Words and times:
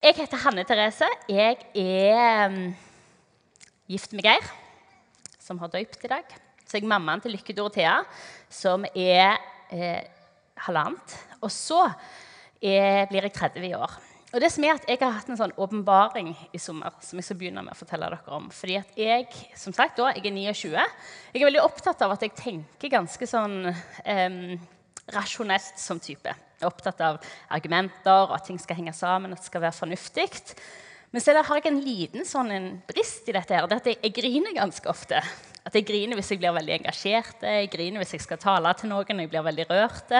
Jeg 0.00 0.14
heter 0.16 0.40
Hanne 0.40 0.62
Therese. 0.64 1.04
Jeg 1.28 1.58
er 1.76 2.46
um, 2.48 2.70
gift 3.84 4.14
med 4.16 4.24
Geir, 4.24 4.46
som 5.36 5.60
har 5.60 5.68
døypt 5.68 6.06
i 6.06 6.08
dag. 6.08 6.24
Så 6.64 6.78
jeg 6.78 6.86
er 6.86 6.88
mammaen 6.94 7.20
til 7.20 7.34
Lykke 7.36 7.52
Dorothea, 7.58 7.98
som 8.48 8.86
er 8.96 9.36
eh, 9.68 10.00
halvannet. 10.64 11.18
Og 11.44 11.52
så 11.52 11.82
er, 11.84 13.04
blir 13.12 13.28
jeg 13.28 13.36
30 13.42 13.68
i 13.68 13.74
år. 13.76 14.00
Og 14.32 14.40
det 14.40 14.48
som 14.54 14.64
er 14.64 14.78
at 14.78 14.88
Jeg 14.88 15.02
har 15.04 15.18
hatt 15.18 15.28
en 15.28 15.42
sånn 15.42 15.52
åpenbaring 15.60 16.32
i 16.48 16.64
sommer 16.64 16.96
som 17.04 17.20
jeg 17.20 17.28
skal 17.28 17.42
begynne 17.42 17.68
med 17.68 17.76
å 17.76 17.80
fortelle 17.84 18.08
dere 18.08 18.38
om. 18.40 18.48
Fordi 18.56 18.80
at 18.80 18.96
jeg 18.96 19.28
som 19.52 19.76
sagt, 19.76 20.00
da, 20.00 20.14
jeg 20.16 20.24
er 20.24 20.38
29. 20.56 20.70
Jeg 21.34 21.42
er 21.42 21.50
veldig 21.50 21.66
opptatt 21.68 22.08
av 22.08 22.16
at 22.16 22.24
jeg 22.24 22.38
tenker 22.40 22.96
ganske 22.96 23.28
sånn 23.28 23.66
eh, 23.68 24.56
rasjonelt 25.12 25.76
som 25.76 26.00
type. 26.00 26.40
Jeg 26.60 26.66
er 26.66 26.74
opptatt 26.74 26.98
av 27.00 27.14
argumenter, 27.56 28.26
og 28.26 28.34
at 28.36 28.44
ting 28.44 28.58
skal 28.60 28.76
henge 28.76 28.92
sammen, 28.92 29.32
at 29.32 29.40
det 29.40 29.48
skal 29.48 29.62
være 29.64 29.78
fornuftig. 29.78 30.26
Men 31.10 31.22
så 31.24 31.32
har 31.32 31.56
jeg 31.56 31.70
en 31.70 31.80
liten 31.80 32.26
sånn 32.28 32.52
en 32.52 32.66
brist 32.86 33.30
i 33.30 33.32
dette. 33.32 33.54
her, 33.56 33.64
det 33.64 33.78
er 33.78 33.80
at 33.80 33.88
jeg, 33.88 33.98
jeg, 34.04 34.12
griner 34.18 34.52
ganske 34.54 34.90
ofte. 34.92 35.22
At 35.64 35.74
Jeg 35.74 35.86
griner 35.88 36.20
hvis 36.20 36.30
jeg 36.30 36.40
blir 36.40 36.52
veldig 36.52 36.74
engasjert, 36.76 37.42
jeg 37.42 37.70
griner 37.72 38.04
hvis 38.04 38.12
jeg 38.12 38.26
skal 38.26 38.38
tale 38.40 38.74
til 38.76 38.92
noen 38.92 39.16
og 39.16 39.24
jeg 39.24 39.32
blir 39.32 39.44
veldig 39.48 39.66
rørt. 39.72 40.12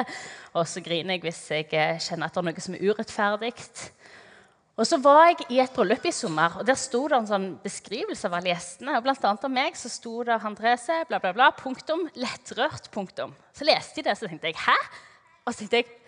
Og 0.57 0.65
så 0.65 0.81
griner 0.81 1.19
jeg 1.19 1.23
hvis 1.29 1.43
jeg 1.53 1.69
eh, 1.77 2.01
kjenner 2.01 2.27
at 2.27 2.35
det 2.35 2.41
er 2.41 2.49
noe 2.49 2.65
som 2.65 2.77
er 2.77 2.89
urettferdig. 2.89 3.55
Og 4.81 4.89
så 4.89 4.97
var 5.05 5.27
jeg 5.29 5.47
i 5.53 5.61
et 5.61 5.77
bryllup 5.77 6.09
i 6.09 6.15
sommer, 6.17 6.57
og 6.57 6.65
der 6.65 6.81
sto 6.81 7.03
det 7.05 7.19
en 7.19 7.29
sånn 7.29 7.49
beskrivelse 7.61 8.31
av 8.31 8.39
alle 8.39 8.55
gjestene. 8.55 8.97
og 8.97 9.05
Blant 9.05 9.29
annet 9.29 9.45
av 9.45 9.53
meg 9.53 9.77
så 9.77 9.93
sto 9.93 10.25
det 10.25 10.41
Andrese, 10.41 11.03
bla, 11.11 11.21
bla, 11.21 11.35
bla, 11.37 11.51
punktum, 11.53 12.07
lettrørt, 12.17 12.89
punktum. 12.95 13.37
Så 13.53 13.69
leste 13.69 14.01
jeg 14.01 14.09
det, 14.09 14.17
så 14.17 14.31
tenkte 14.31 14.49
jeg 14.49 14.57
hæ? 14.65 14.79
Og 15.45 15.53
så 15.53 15.61
tenkte 15.61 15.83
jeg 15.83 16.00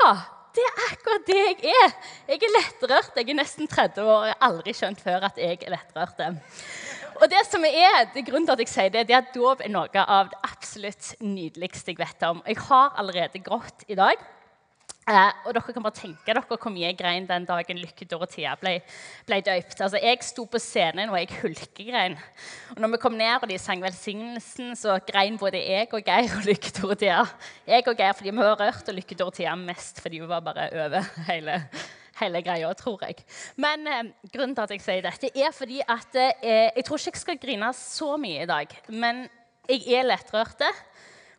ja, 0.00 0.12
det 0.52 0.64
er 0.68 0.80
akkurat 0.90 1.28
det 1.28 1.38
jeg 1.38 1.72
er. 1.72 1.94
Jeg 2.28 2.42
er 2.42 2.54
lettrørt. 2.56 3.16
Jeg 3.16 3.30
er 3.30 3.38
nesten 3.38 3.68
30 3.70 4.02
år 4.04 4.16
og 4.16 4.26
har 4.28 4.42
aldri 4.48 4.74
skjønt 4.76 5.00
før 5.00 5.28
at 5.28 5.38
jeg 5.40 5.60
er 5.62 5.72
lettrørt. 5.72 6.20
Og 7.22 7.24
det 7.30 7.42
som 7.48 7.64
er, 7.68 8.08
det 8.14 8.24
grunnen 8.26 8.48
til 8.48 8.56
at 8.56 8.62
jeg 8.64 8.72
sier 8.72 8.92
det, 8.92 9.06
det 9.08 9.16
er 9.16 9.22
at 9.22 9.34
dåp 9.34 9.62
er 9.64 9.72
noe 9.72 10.04
av 10.04 10.30
det 10.32 10.40
absolutt 10.48 11.12
nydeligste 11.22 11.94
jeg 11.94 12.00
vet 12.00 12.24
om. 12.28 12.42
Jeg 12.48 12.60
har 12.66 12.96
allerede 13.00 13.42
grått 13.44 13.84
i 13.88 13.96
dag. 13.98 14.20
Eh, 15.02 15.30
og 15.48 15.56
dere 15.56 15.72
kan 15.74 15.82
bare 15.82 15.98
tenke 15.98 16.30
dere 16.30 16.44
hvor 16.46 16.70
mye 16.70 16.84
jeg 16.84 16.94
grein 16.94 17.24
den 17.26 17.46
dagen 17.48 17.80
Lykke 17.82 18.06
Dorothea 18.06 18.52
ble, 18.60 18.76
ble 19.26 19.40
døypt. 19.42 19.80
Altså, 19.82 19.98
jeg 19.98 20.20
sto 20.22 20.44
på 20.46 20.60
scenen 20.62 21.10
og 21.10 21.18
jeg 21.18 21.40
hulkegrein. 21.40 22.14
Og 22.76 22.82
når 22.84 22.92
vi 22.92 23.00
kom 23.02 23.16
ned 23.18 23.42
og 23.42 23.50
de 23.50 23.58
sang 23.58 23.82
velsignelsen, 23.82 24.76
så 24.78 25.00
grein 25.08 25.40
både 25.40 25.58
jeg 25.58 25.88
og 25.90 26.06
Geir 26.06 26.36
og 26.38 26.46
Lykke 26.46 26.70
Dorothea. 26.76 27.24
Jeg 27.66 27.88
og 27.90 27.98
Geir 27.98 28.14
fordi 28.14 28.30
vi 28.30 28.38
var 28.38 28.62
rørt, 28.62 28.86
og 28.86 28.94
Lykke 29.00 29.18
Dorothea 29.18 29.56
mest 29.58 29.98
fordi 30.04 30.22
hun 30.22 30.30
var 30.30 30.46
bare 30.46 30.68
over 30.84 31.10
hele, 31.32 31.58
hele 32.20 32.46
greia, 32.46 32.70
tror 32.78 33.02
jeg. 33.08 33.26
Men 33.58 33.90
eh, 33.90 34.14
grunnen 34.30 34.54
til 34.54 34.68
at 34.68 34.76
jeg 34.76 34.86
sier 34.86 35.02
dette, 35.08 35.32
er 35.34 35.50
fordi 35.56 35.82
at 35.82 36.20
eh, 36.22 36.70
jeg 36.78 36.86
tror 36.86 37.02
ikke 37.02 37.16
jeg 37.16 37.26
skal 37.26 37.42
grine 37.48 37.74
så 37.74 38.14
mye 38.22 38.46
i 38.46 38.50
dag. 38.54 38.78
Men 38.86 39.26
jeg 39.66 39.82
er 39.98 40.06
lettrørte. 40.06 40.70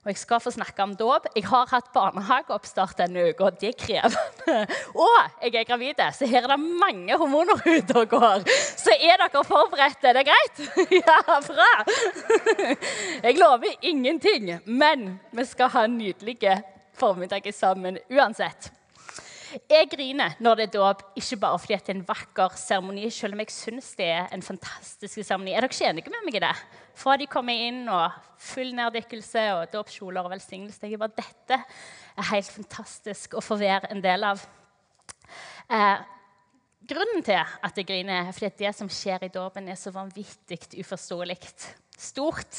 Og 0.03 0.09
jeg 0.11 0.19
skal 0.19 0.41
få 0.43 0.51
snakke 0.51 0.83
om 0.83 0.93
dåp. 0.99 1.29
Jeg 1.31 1.45
har 1.47 1.69
hatt 1.71 1.85
barnehageoppstart 1.95 2.97
denne 2.99 3.29
uka, 3.29 3.47
det 3.55 3.69
er 3.69 3.77
krevende. 3.79 4.57
Og 5.05 5.45
jeg 5.45 5.55
er 5.61 5.69
gravid, 5.69 6.03
så 6.17 6.27
her 6.27 6.43
er 6.43 6.51
det 6.51 6.59
mange 6.59 7.15
hormoner 7.21 7.63
ute 7.63 8.01
og 8.01 8.09
går. 8.11 8.43
Så 8.51 8.97
er 8.97 9.23
dere 9.23 9.45
forberedte? 9.47 10.11
Er 10.11 10.19
det 10.19 10.25
greit? 10.27 10.61
Ja, 11.03 11.39
bra! 11.47 11.71
Jeg 13.25 13.39
lover 13.39 13.71
ingenting, 13.81 14.51
men 14.65 15.19
vi 15.31 15.45
skal 15.47 15.71
ha 15.71 15.87
en 15.87 15.97
nydelig 15.97 16.37
formiddag 16.99 17.47
sammen 17.55 17.97
uansett. 18.11 18.73
Jeg 19.53 19.89
griner 19.91 20.33
når 20.41 20.57
det 20.57 20.65
er 20.65 20.71
dåp, 20.73 21.01
ikke 21.19 21.37
bare 21.43 21.57
fordi 21.61 21.75
det 21.77 21.91
er 21.91 21.97
en 21.99 22.07
vakker 22.07 22.55
seremoni, 22.57 23.09
selv 23.13 23.35
om 23.35 23.41
jeg 23.43 23.53
syns 23.53 23.91
det 23.99 24.07
er 24.09 24.31
en 24.33 24.41
fantastisk 24.45 25.19
seremoni. 25.19 25.53
Er 25.53 25.61
dere 25.61 25.69
ikke 25.69 25.89
enige 25.91 26.13
med 26.13 26.25
meg 26.25 26.37
i 26.39 26.41
det? 26.41 26.53
Fra 26.97 27.17
de 27.21 27.27
kommer 27.29 27.61
inn, 27.67 27.83
og 27.89 28.15
full 28.41 28.73
neddykkelse 28.77 29.43
og 29.57 29.67
dåpskjoler 29.73 30.25
og 30.25 30.33
velsignelse. 30.33 30.89
Jeg 30.89 31.01
bare, 31.01 31.13
Dette 31.17 31.59
er 31.59 32.29
helt 32.31 32.49
fantastisk 32.49 33.37
å 33.37 33.43
få 33.45 33.59
være 33.61 33.91
en 33.93 34.01
del 34.01 34.25
av. 34.31 34.41
Eh, 35.69 36.01
grunnen 36.89 37.25
til 37.25 37.37
at 37.37 37.77
jeg 37.77 37.89
griner, 37.89 38.29
er 38.29 38.33
fordi 38.35 38.65
det 38.65 38.73
som 38.77 38.89
skjer 38.89 39.27
i 39.27 39.33
dåpen, 39.33 39.69
er 39.69 39.77
så 39.77 39.93
vanvittig 39.93 40.59
uforståelig. 40.81 41.37
Stort 41.93 42.57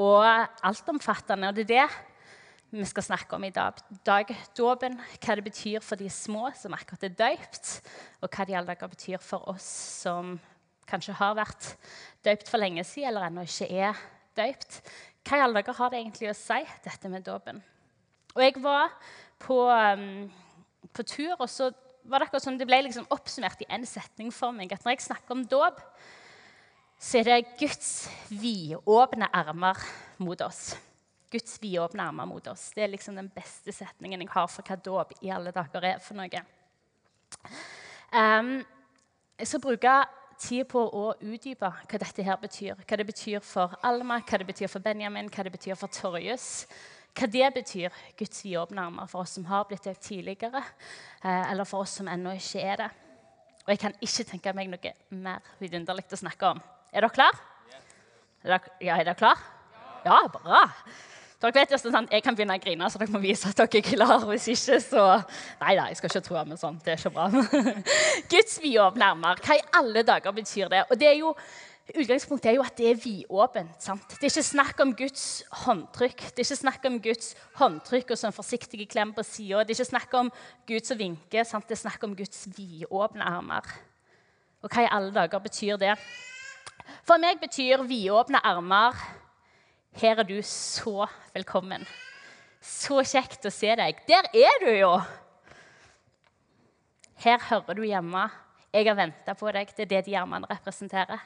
og 0.00 0.24
altomfattende. 0.64 1.52
Og 1.52 1.60
det 1.60 1.68
er 1.68 1.74
det 1.74 2.11
vi 2.72 2.84
skal 2.88 3.04
snakke 3.04 3.36
om 3.36 3.44
i 3.44 3.52
dag. 3.52 3.76
Dåpen, 4.56 4.96
hva 5.20 5.34
det 5.36 5.44
betyr 5.44 5.82
for 5.84 6.00
de 6.00 6.08
små 6.10 6.48
som 6.56 6.72
akkurat 6.72 7.04
er 7.04 7.16
døypt, 7.18 7.72
og 8.24 8.30
hva 8.32 8.46
det 8.46 8.54
i 8.54 8.56
alle 8.56 8.72
dager 8.72 8.88
betyr 8.88 9.20
for 9.20 9.44
oss 9.52 9.66
som 10.00 10.38
kanskje 10.88 11.16
har 11.18 11.36
vært 11.36 11.74
døypt 12.24 12.48
for 12.48 12.60
lenge 12.60 12.84
siden, 12.88 13.10
eller 13.10 13.28
ennå 13.28 13.44
ikke 13.44 13.68
er 13.68 14.00
døypt. 14.38 14.78
Hva 15.28 15.38
i 15.38 15.44
alle 15.44 15.60
dager 15.60 15.76
har 15.78 15.92
det 15.92 16.00
egentlig 16.00 16.30
å 16.32 16.38
si, 16.38 16.62
dette 16.86 17.10
med 17.12 17.26
dåpen? 17.26 17.60
Jeg 18.40 18.56
var 18.64 18.94
på, 19.42 19.58
um, 19.68 20.30
på, 20.88 21.04
tur, 21.04 21.34
og 21.36 21.50
så 21.52 21.68
var 22.08 22.22
det 22.22 22.30
akkurat 22.30 22.46
som 22.46 22.56
det 22.56 22.66
ble 22.70 22.78
liksom 22.86 23.10
oppsummert 23.12 23.60
i 23.62 23.68
én 23.68 23.84
setning 23.86 24.32
for 24.32 24.54
meg. 24.56 24.72
At 24.72 24.86
når 24.86 24.96
jeg 24.96 25.04
snakker 25.10 25.36
om 25.36 25.44
dåp, 25.44 25.82
så 27.02 27.20
er 27.20 27.28
det 27.28 27.58
Guds 27.60 28.08
vidåpne 28.32 29.28
armer 29.36 29.84
mot 30.22 30.40
oss. 30.40 30.72
Guds 31.32 31.58
vidåpne 31.62 32.04
armer 32.04 32.28
mot 32.28 32.46
oss. 32.52 32.70
Det 32.76 32.84
er 32.84 32.92
liksom 32.92 33.16
den 33.16 33.30
beste 33.32 33.72
setningen 33.74 34.22
jeg 34.22 34.32
har 34.34 34.48
for 34.52 34.66
hva 34.68 34.76
dåp 34.76 35.14
i 35.22 35.32
alle 35.32 35.52
dager 35.54 35.86
er 35.94 36.02
for 36.04 36.18
noe. 36.18 36.42
Um, 38.12 38.58
jeg 39.40 39.48
skal 39.48 39.62
bruke 39.64 39.94
tid 40.42 40.66
på 40.70 40.80
å 40.82 41.04
utdype 41.16 41.70
hva 41.70 42.00
dette 42.02 42.24
her 42.26 42.40
betyr. 42.40 42.80
Hva 42.82 42.98
det 42.98 43.06
betyr 43.08 43.44
for 43.46 43.76
Alma, 43.86 44.20
hva 44.26 44.40
det 44.40 44.48
betyr 44.48 44.70
for 44.70 44.84
Benjamin, 44.84 45.30
hva 45.32 45.46
det 45.46 45.54
betyr 45.54 45.78
for 45.78 45.92
Torjus. 45.92 46.66
Hva 47.12 47.28
det 47.28 47.48
betyr, 47.54 47.92
Guds 48.16 48.40
vidåpne 48.44 48.86
armer, 48.86 49.08
for 49.10 49.24
oss 49.24 49.34
som 49.36 49.44
har 49.50 49.66
blitt 49.68 49.84
døpt 49.84 50.06
tidligere, 50.06 50.62
eh, 51.20 51.50
eller 51.50 51.68
for 51.68 51.84
oss 51.84 51.98
som 51.98 52.08
ennå 52.08 52.32
ikke 52.38 52.62
er 52.64 52.80
det. 52.80 52.90
Og 53.62 53.74
jeg 53.74 53.82
kan 53.82 53.96
ikke 54.00 54.24
tenke 54.30 54.54
meg 54.56 54.70
noe 54.72 54.92
mer 55.22 55.50
vidunderlig 55.60 56.06
å 56.08 56.18
snakke 56.18 56.54
om. 56.54 56.62
Er 56.92 57.04
dere 57.04 57.14
klar? 57.14 57.42
Er 58.42 58.70
ja, 58.80 58.96
er 58.96 59.04
dere 59.04 59.14
klar? 59.14 59.44
Ja, 60.04 60.22
bra. 60.32 60.64
Dere 61.42 61.56
vet 61.56 61.72
jo 61.74 61.78
sånn, 61.80 62.06
Jeg 62.12 62.22
kan 62.22 62.36
begynne 62.38 62.54
å 62.54 62.62
grine, 62.62 62.86
så 62.86 63.00
dere 63.00 63.10
må 63.10 63.18
vise 63.22 63.50
at 63.50 63.58
dere 63.58 63.80
er 63.80 63.82
klare. 63.82 64.22
Hvis 64.30 64.46
ikke, 64.52 64.78
så 64.84 65.02
Nei 65.58 65.74
da, 65.74 65.88
jeg 65.90 65.98
skal 65.98 66.12
ikke 66.12 66.24
tro 66.28 66.44
meg 66.46 66.60
sånn. 66.60 66.78
Det 66.84 66.94
er 66.94 67.00
ikke 67.00 67.10
bra. 67.16 67.26
Guds 68.32 68.60
vidåpne 68.62 69.08
armer. 69.10 69.42
Hva 69.42 69.58
i 69.58 69.64
alle 69.80 70.04
dager 70.06 70.36
betyr 70.36 70.70
det? 70.70 70.84
Og 70.88 70.98
det 71.00 71.10
er 71.10 71.18
jo 71.18 71.34
Utgangspunktet 71.92 72.46
er 72.46 72.54
jo 72.54 72.62
at 72.62 72.76
det 72.78 72.86
er 72.92 72.98
vidåpent. 73.02 73.86
Det 74.14 74.22
er 74.22 74.30
ikke 74.30 74.44
snakk 74.46 74.78
om 74.84 74.92
Guds 74.96 75.24
håndtrykk. 75.64 76.20
Det 76.30 76.44
er 76.44 76.46
ikke 76.46 76.60
snakk 76.60 76.86
om 76.88 76.98
Guds 77.02 77.32
håndtrykk 77.58 78.12
og 78.14 78.20
sånn 78.20 78.36
forsiktige 78.36 78.86
klem 78.88 79.10
på 79.12 79.24
sida. 79.26 79.64
Det 79.66 79.74
er 79.74 79.80
ikke 79.80 79.88
snakk 79.90 80.14
om 80.20 80.30
Gud 80.70 80.86
som 80.86 81.00
vinker. 81.00 81.42
Sant? 81.48 81.66
Det 81.66 81.74
er 81.74 81.82
snakk 81.82 82.06
om 82.06 82.14
Guds 82.16 82.46
vidåpne 82.54 83.26
armer. 83.26 83.66
Og 84.62 84.70
hva 84.70 84.86
i 84.86 84.92
alle 84.94 85.10
dager 85.16 85.42
betyr 85.42 85.82
det? 85.82 85.96
For 87.02 87.18
meg 87.20 87.42
betyr 87.42 87.82
vidåpne 87.90 88.40
armer 88.46 89.02
her 90.00 90.22
er 90.22 90.24
du 90.24 90.38
så 90.46 91.06
velkommen. 91.34 91.84
Så 92.62 93.02
kjekt 93.04 93.44
å 93.44 93.52
se 93.52 93.74
deg. 93.76 93.98
Der 94.08 94.28
er 94.32 94.62
du 94.62 94.70
jo! 94.70 94.94
Her 97.22 97.42
hører 97.50 97.76
du 97.78 97.84
hjemme. 97.86 98.24
Jeg 98.72 98.88
har 98.88 98.96
venta 98.98 99.34
på 99.36 99.50
deg. 99.52 99.70
Det 99.76 99.84
er 99.84 99.90
det 99.90 100.04
de 100.08 100.16
armene 100.18 100.48
representerer. 100.50 101.20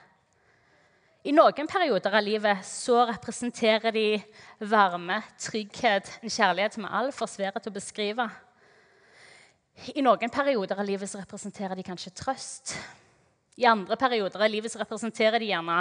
I 1.27 1.33
noen 1.35 1.67
perioder 1.67 2.15
av 2.15 2.23
livet 2.23 2.67
så 2.67 3.01
representerer 3.09 3.95
de 3.95 4.09
varme, 4.71 5.17
trygghet, 5.43 6.11
en 6.23 6.31
kjærlighet 6.31 6.77
som 6.77 6.87
er 6.87 6.99
altfor 7.01 7.31
svær 7.31 7.57
til 7.59 7.73
å 7.73 7.79
beskrive. 7.79 8.29
I 9.95 10.05
noen 10.07 10.31
perioder 10.33 10.79
av 10.79 10.87
livet 10.87 11.11
så 11.11 11.19
representerer 11.19 11.75
de 11.79 11.87
kanskje 11.87 12.15
trøst. 12.15 12.77
I 13.59 13.67
andre 13.67 13.97
perioder 13.99 14.43
av 14.43 14.53
livet 14.53 14.73
så 14.73 14.81
representerer 14.83 15.41
de 15.41 15.51
gjerne 15.51 15.81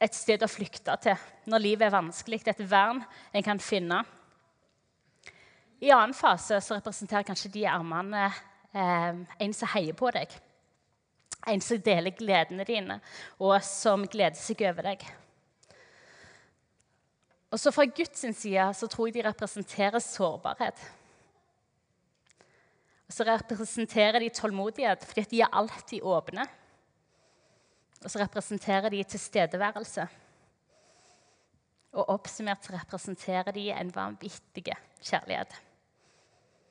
et 0.00 0.16
sted 0.16 0.42
å 0.42 0.48
flykte 0.48 0.94
til 1.04 1.26
når 1.50 1.64
livet 1.64 1.88
er 1.88 1.94
vanskelig. 1.94 2.40
Et 2.48 2.62
vern 2.70 3.02
en 3.32 3.44
kan 3.44 3.60
finne. 3.60 4.00
I 5.80 5.92
annen 5.92 6.16
fase 6.16 6.60
så 6.60 6.76
representerer 6.76 7.26
kanskje 7.28 7.52
de 7.52 7.66
armene 7.68 8.26
eh, 8.72 9.20
en 9.44 9.56
som 9.56 9.70
heier 9.74 9.96
på 9.96 10.10
deg. 10.16 10.32
En 11.48 11.62
som 11.64 11.80
deler 11.80 12.12
gledene 12.12 12.66
dine, 12.68 12.98
og 13.40 13.56
som 13.64 14.04
gleder 14.04 14.36
seg 14.36 14.60
over 14.68 14.90
deg. 14.90 15.04
Og 17.50 17.58
så 17.58 17.72
Fra 17.74 17.86
Guds 17.88 18.20
side 18.20 18.66
så 18.76 18.86
tror 18.86 19.08
jeg 19.08 19.16
de 19.16 19.26
representerer 19.26 20.04
sårbarhet. 20.04 20.76
Og 23.08 23.16
så 23.16 23.26
representerer 23.26 24.22
de 24.22 24.28
tålmodighet 24.30 25.02
fordi 25.08 25.24
de 25.32 25.40
er 25.42 25.56
alltid 25.58 26.04
åpne. 26.06 26.44
Og 28.04 28.10
så 28.10 28.20
representerer 28.22 28.88
de 28.88 29.02
tilstedeværelse. 29.04 30.06
Og 31.92 32.12
oppsummert 32.14 32.64
så 32.64 32.76
representerer 32.76 33.52
de 33.52 33.66
en 33.74 33.90
vanvittig 33.94 34.72
kjærlighet. 35.02 35.58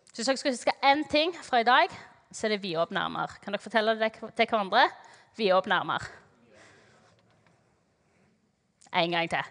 Så 0.10 0.16
hvis 0.16 0.28
dere 0.28 0.38
skal 0.38 0.56
huske 0.56 0.78
én 0.84 1.04
ting 1.12 1.36
fra 1.36 1.60
i 1.62 1.68
dag, 1.68 1.94
så 2.32 2.48
er 2.48 2.56
det 2.56 2.64
vidåpne 2.64 3.00
armer. 3.00 3.38
Kan 3.44 3.54
dere 3.54 3.62
fortelle 3.62 3.96
det 4.00 4.14
til 4.18 4.48
hverandre? 4.50 4.88
Vidåpne 5.38 5.76
armer. 5.76 6.08
En 8.94 9.12
gang 9.12 9.30
til. 9.30 9.44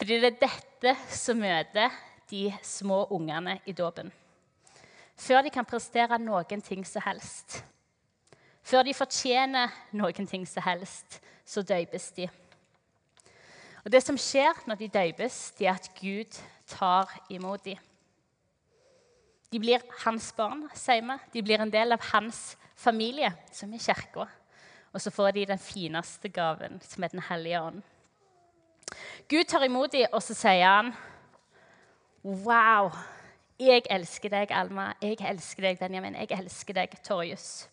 Fordi 0.00 0.16
det 0.16 0.30
er 0.30 0.40
dette 0.46 0.94
som 1.12 1.36
møter 1.36 1.92
de 2.30 2.46
små 2.64 3.02
ungene 3.12 3.58
i 3.66 3.72
dåpen. 3.76 4.08
Før 5.20 5.44
de 5.44 5.52
kan 5.52 5.68
prestere 5.68 6.16
noen 6.18 6.62
ting 6.64 6.84
som 6.88 7.02
helst, 7.04 7.60
før 8.64 8.86
de 8.86 8.94
fortjener 8.96 9.72
noen 9.92 10.28
ting 10.28 10.46
som 10.48 10.64
helst, 10.64 11.18
så 11.44 11.62
døypes 11.66 12.10
de. 12.16 12.28
Og 13.84 13.92
Det 13.92 14.02
som 14.04 14.16
skjer 14.16 14.64
når 14.68 14.80
de 14.80 14.88
døypes, 14.88 15.36
det 15.58 15.66
er 15.66 15.76
at 15.76 15.90
Gud 16.00 16.40
tar 16.68 17.12
imot 17.28 17.64
dem. 17.64 17.76
De 19.50 19.58
blir 19.58 19.82
hans 20.04 20.30
barn, 20.36 20.68
sier 20.78 21.02
vi. 21.02 21.16
De 21.32 21.42
blir 21.42 21.60
en 21.60 21.72
del 21.72 21.92
av 21.92 22.04
hans 22.12 22.56
familie, 22.78 23.32
som 23.52 23.72
er 23.74 23.82
kirka. 23.82 24.28
Og 24.92 25.00
så 25.02 25.10
får 25.10 25.32
de 25.34 25.46
den 25.46 25.58
fineste 25.58 26.28
gaven, 26.28 26.80
som 26.82 27.04
er 27.04 27.08
Den 27.08 27.24
hellige 27.28 27.60
ånd. 27.60 27.82
Gud 29.28 29.44
tar 29.44 29.64
imot 29.64 29.92
dem, 29.92 30.06
og 30.12 30.22
så 30.22 30.34
sier 30.34 30.66
han 30.66 30.94
Wow! 32.22 32.92
Jeg 33.60 33.82
elsker 33.92 34.32
deg, 34.32 34.52
Alma. 34.56 34.94
Jeg 35.04 35.18
elsker 35.28 35.66
deg, 35.66 35.76
Benjamin. 35.76 36.14
Jeg 36.16 36.32
elsker 36.32 36.78
deg, 36.78 36.94
Torjus. 37.04 37.66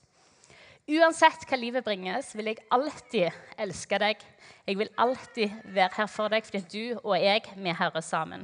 Uansett 0.87 1.45
hva 1.47 1.59
livet 1.59 1.85
bringes, 1.85 2.33
vil 2.35 2.49
jeg 2.51 2.65
alltid 2.75 3.37
elske 3.63 3.99
deg. 4.03 4.25
Jeg 4.67 4.81
vil 4.81 4.91
alltid 4.99 5.55
være 5.63 5.95
her 5.95 6.11
for 6.11 6.35
deg, 6.35 6.43
fordi 6.43 6.61
du 6.67 6.99
og 7.05 7.15
jeg, 7.15 7.47
vi 7.55 7.77
hører 7.79 8.03
sammen. 8.03 8.43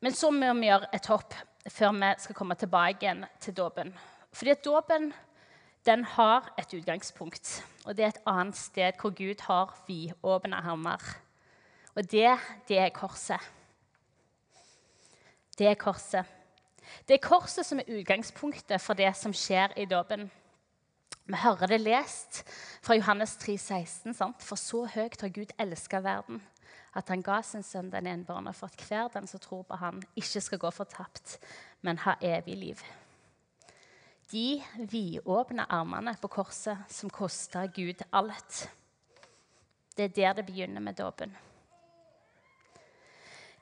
Men 0.00 0.16
så 0.16 0.32
må 0.32 0.54
vi 0.56 0.72
gjøre 0.72 0.88
et 0.96 1.12
hopp 1.12 1.36
før 1.68 1.92
vi 2.00 2.12
skal 2.24 2.40
komme 2.40 2.56
tilbake 2.56 3.04
igjen 3.04 3.26
til 3.44 3.60
dåpen. 3.60 3.92
Fordi 4.32 4.56
at 4.56 4.64
dåpen 4.64 5.12
den 5.84 6.08
har 6.16 6.48
et 6.56 6.72
utgangspunkt, 6.80 7.58
og 7.84 7.96
det 7.96 8.08
er 8.08 8.16
et 8.16 8.24
annet 8.24 8.56
sted 8.56 8.96
hvor 8.96 9.12
Gud 9.12 9.44
har 9.50 9.76
vidåpne 9.84 10.64
armer. 10.64 11.10
Og 11.92 12.08
det, 12.08 12.38
det 12.68 12.80
er 12.80 12.96
korset. 12.96 13.52
Det 15.62 15.68
er 15.70 15.78
korset. 15.78 16.26
Det 17.06 17.14
er 17.14 17.22
korset 17.22 17.62
som 17.62 17.78
er 17.78 17.90
utgangspunktet 18.00 18.82
for 18.82 18.98
det 18.98 19.12
som 19.14 19.30
skjer 19.30 19.70
i 19.78 19.84
dåpen. 19.86 20.24
Vi 21.22 21.38
hører 21.38 21.70
det 21.70 21.76
lest 21.84 22.40
fra 22.82 22.96
Johannes 22.98 23.36
3, 23.38 23.54
16, 23.58 24.16
For 24.42 24.58
så 24.58 24.80
høyt 24.90 25.20
har 25.22 25.30
Gud 25.30 25.52
elska 25.62 26.00
verden, 26.02 26.40
at 26.98 27.08
han 27.08 27.22
ga 27.22 27.36
sin 27.46 27.62
sønn 27.62 27.92
den 27.92 28.08
enbårne, 28.10 28.50
for 28.52 28.66
at 28.66 28.82
hver 28.88 29.12
den 29.14 29.28
som 29.30 29.40
tror 29.40 29.62
på 29.62 29.78
han, 29.78 30.02
ikke 30.16 30.40
skal 30.40 30.58
gå 30.58 30.70
fortapt, 30.70 31.38
men 31.80 31.98
ha 31.98 32.16
evig 32.20 32.56
liv. 32.56 32.82
De 34.32 34.62
vidåpne 34.90 35.68
armene 35.70 36.16
på 36.18 36.28
korset 36.40 36.90
som 36.90 37.10
kosta 37.10 37.68
Gud 37.70 38.02
alt. 38.12 38.66
Det 39.96 40.10
er 40.10 40.18
der 40.18 40.32
det 40.40 40.46
begynner 40.46 40.80
med 40.80 40.98
dåpen. 40.98 41.36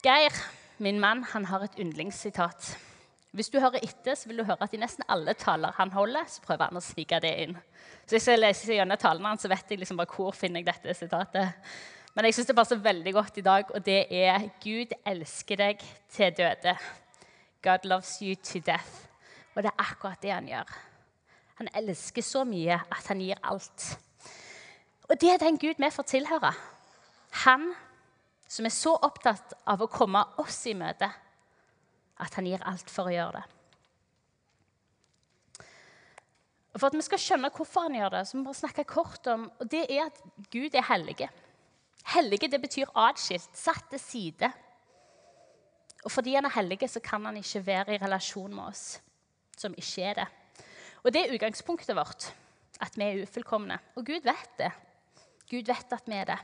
Geir, 0.00 0.32
min 0.80 1.00
mann, 1.00 1.24
han 1.32 1.44
har 1.50 1.64
et 1.64 1.78
yndlingssitat. 1.80 2.70
Hvis 3.30 3.50
du 3.52 3.60
hører 3.62 3.84
etter, 3.84 4.16
så 4.18 4.28
vil 4.28 4.40
du 4.40 4.44
høre 4.44 4.64
at 4.66 4.72
i 4.74 4.80
nesten 4.80 5.06
alle 5.08 5.36
taler 5.38 5.76
han 5.76 5.92
holder, 5.94 6.26
så 6.26 6.42
prøver 6.42 6.70
han 6.70 6.80
å 6.80 6.82
snike 6.82 7.20
det 7.22 7.30
inn. 7.44 7.54
Så 8.02 8.16
hvis 8.16 8.26
jeg 8.26 8.40
leser 8.40 8.74
gjennom 8.74 8.98
talene 8.98 9.30
hans, 9.30 9.44
så 9.44 9.50
vet 9.52 9.70
jeg 9.70 9.78
liksom 9.78 10.00
bare 10.00 10.10
hvor 10.10 10.34
finner 10.34 10.64
jeg 10.64 10.70
dette 10.72 10.96
sitatet. 10.98 11.70
Men 12.16 12.26
jeg 12.26 12.34
syns 12.34 12.50
det 12.50 12.56
passer 12.58 12.82
veldig 12.82 13.12
godt 13.14 13.38
i 13.38 13.44
dag, 13.46 13.70
og 13.70 13.84
det 13.86 14.00
er 14.10 14.48
Gud 14.64 14.96
elsker 15.06 15.60
deg 15.60 15.84
til 16.10 16.34
døde. 16.34 16.74
God 17.62 17.86
loves 17.86 18.16
you 18.18 18.34
to 18.34 18.58
death. 18.66 19.06
Og 19.54 19.62
det 19.62 19.70
er 19.70 19.84
akkurat 19.84 20.22
det 20.22 20.32
han 20.34 20.48
gjør. 20.48 20.74
Han 21.60 21.68
elsker 21.76 22.24
så 22.24 22.42
mye 22.48 22.80
at 22.80 23.06
han 23.12 23.20
gir 23.22 23.38
alt. 23.44 23.86
Og 25.10 25.20
det 25.20 25.30
er 25.30 25.42
den 25.42 25.58
Gud 25.60 25.78
vi 25.78 25.90
får 25.92 26.08
tilhøre. 26.08 26.50
Han 27.44 27.70
som 28.50 28.66
er 28.66 28.74
så 28.74 28.96
opptatt 28.98 29.54
av 29.70 29.82
å 29.84 29.90
komme 29.90 30.22
oss 30.42 30.64
i 30.66 30.74
møte 30.74 31.08
at 32.20 32.36
han 32.36 32.48
gir 32.48 32.62
alt 32.66 32.90
for 32.90 33.08
å 33.08 33.14
gjøre 33.14 33.38
det. 33.38 33.44
Og 36.70 36.78
For 36.78 36.86
at 36.90 36.96
vi 36.96 37.02
skal 37.02 37.22
skjønne 37.22 37.50
hvorfor 37.54 37.86
han 37.88 37.98
gjør 37.98 38.12
det, 38.14 38.24
så 38.26 38.36
må 38.36 38.42
vi 38.42 38.50
bare 38.50 38.60
snakke 38.60 38.88
kort 38.90 39.30
om 39.30 39.46
og 39.50 39.70
det 39.70 39.84
er 39.90 40.08
at 40.08 40.18
Gud 40.52 40.74
er 40.74 40.86
hellige. 40.86 41.30
Hellige 42.14 42.50
det 42.50 42.60
betyr 42.62 42.92
atskilt, 42.98 43.50
satt 43.58 43.90
til 43.90 44.02
side. 44.02 44.50
Og 46.04 46.12
fordi 46.12 46.34
han 46.34 46.46
er 46.48 46.54
hellige, 46.54 46.88
så 46.88 47.02
kan 47.04 47.26
han 47.28 47.36
ikke 47.36 47.64
være 47.66 47.94
i 47.94 48.02
relasjon 48.02 48.54
med 48.54 48.70
oss 48.70 48.84
som 49.60 49.74
ikke 49.76 50.06
er 50.08 50.22
det. 50.22 50.28
Og 51.04 51.12
det 51.12 51.22
er 51.22 51.34
utgangspunktet 51.34 51.96
vårt, 51.96 52.30
at 52.80 52.96
vi 52.96 53.04
er 53.04 53.20
ufullkomne. 53.24 53.76
Og 53.96 54.06
Gud 54.08 54.24
vet 54.24 54.54
det. 54.58 54.70
Gud 55.50 55.68
vet 55.68 55.92
at 55.92 56.08
vi 56.08 56.16
er 56.16 56.30
det. 56.32 56.38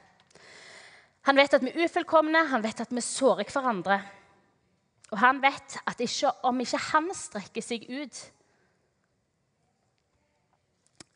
Han 1.26 1.38
vet 1.38 1.56
at 1.56 1.64
vi 1.64 1.72
er 1.72 1.88
ufullkomne, 1.88 2.44
han 2.52 2.62
vet 2.62 2.80
at 2.84 2.92
vi 2.94 3.02
sårer 3.02 3.48
hverandre. 3.50 3.98
Og 5.10 5.18
han 5.22 5.40
vet 5.42 5.78
at 5.86 6.00
ikke, 6.02 6.30
om 6.46 6.60
ikke 6.62 6.82
han 6.92 7.10
strekker 7.14 7.64
seg 7.64 7.86
ut, 7.90 8.20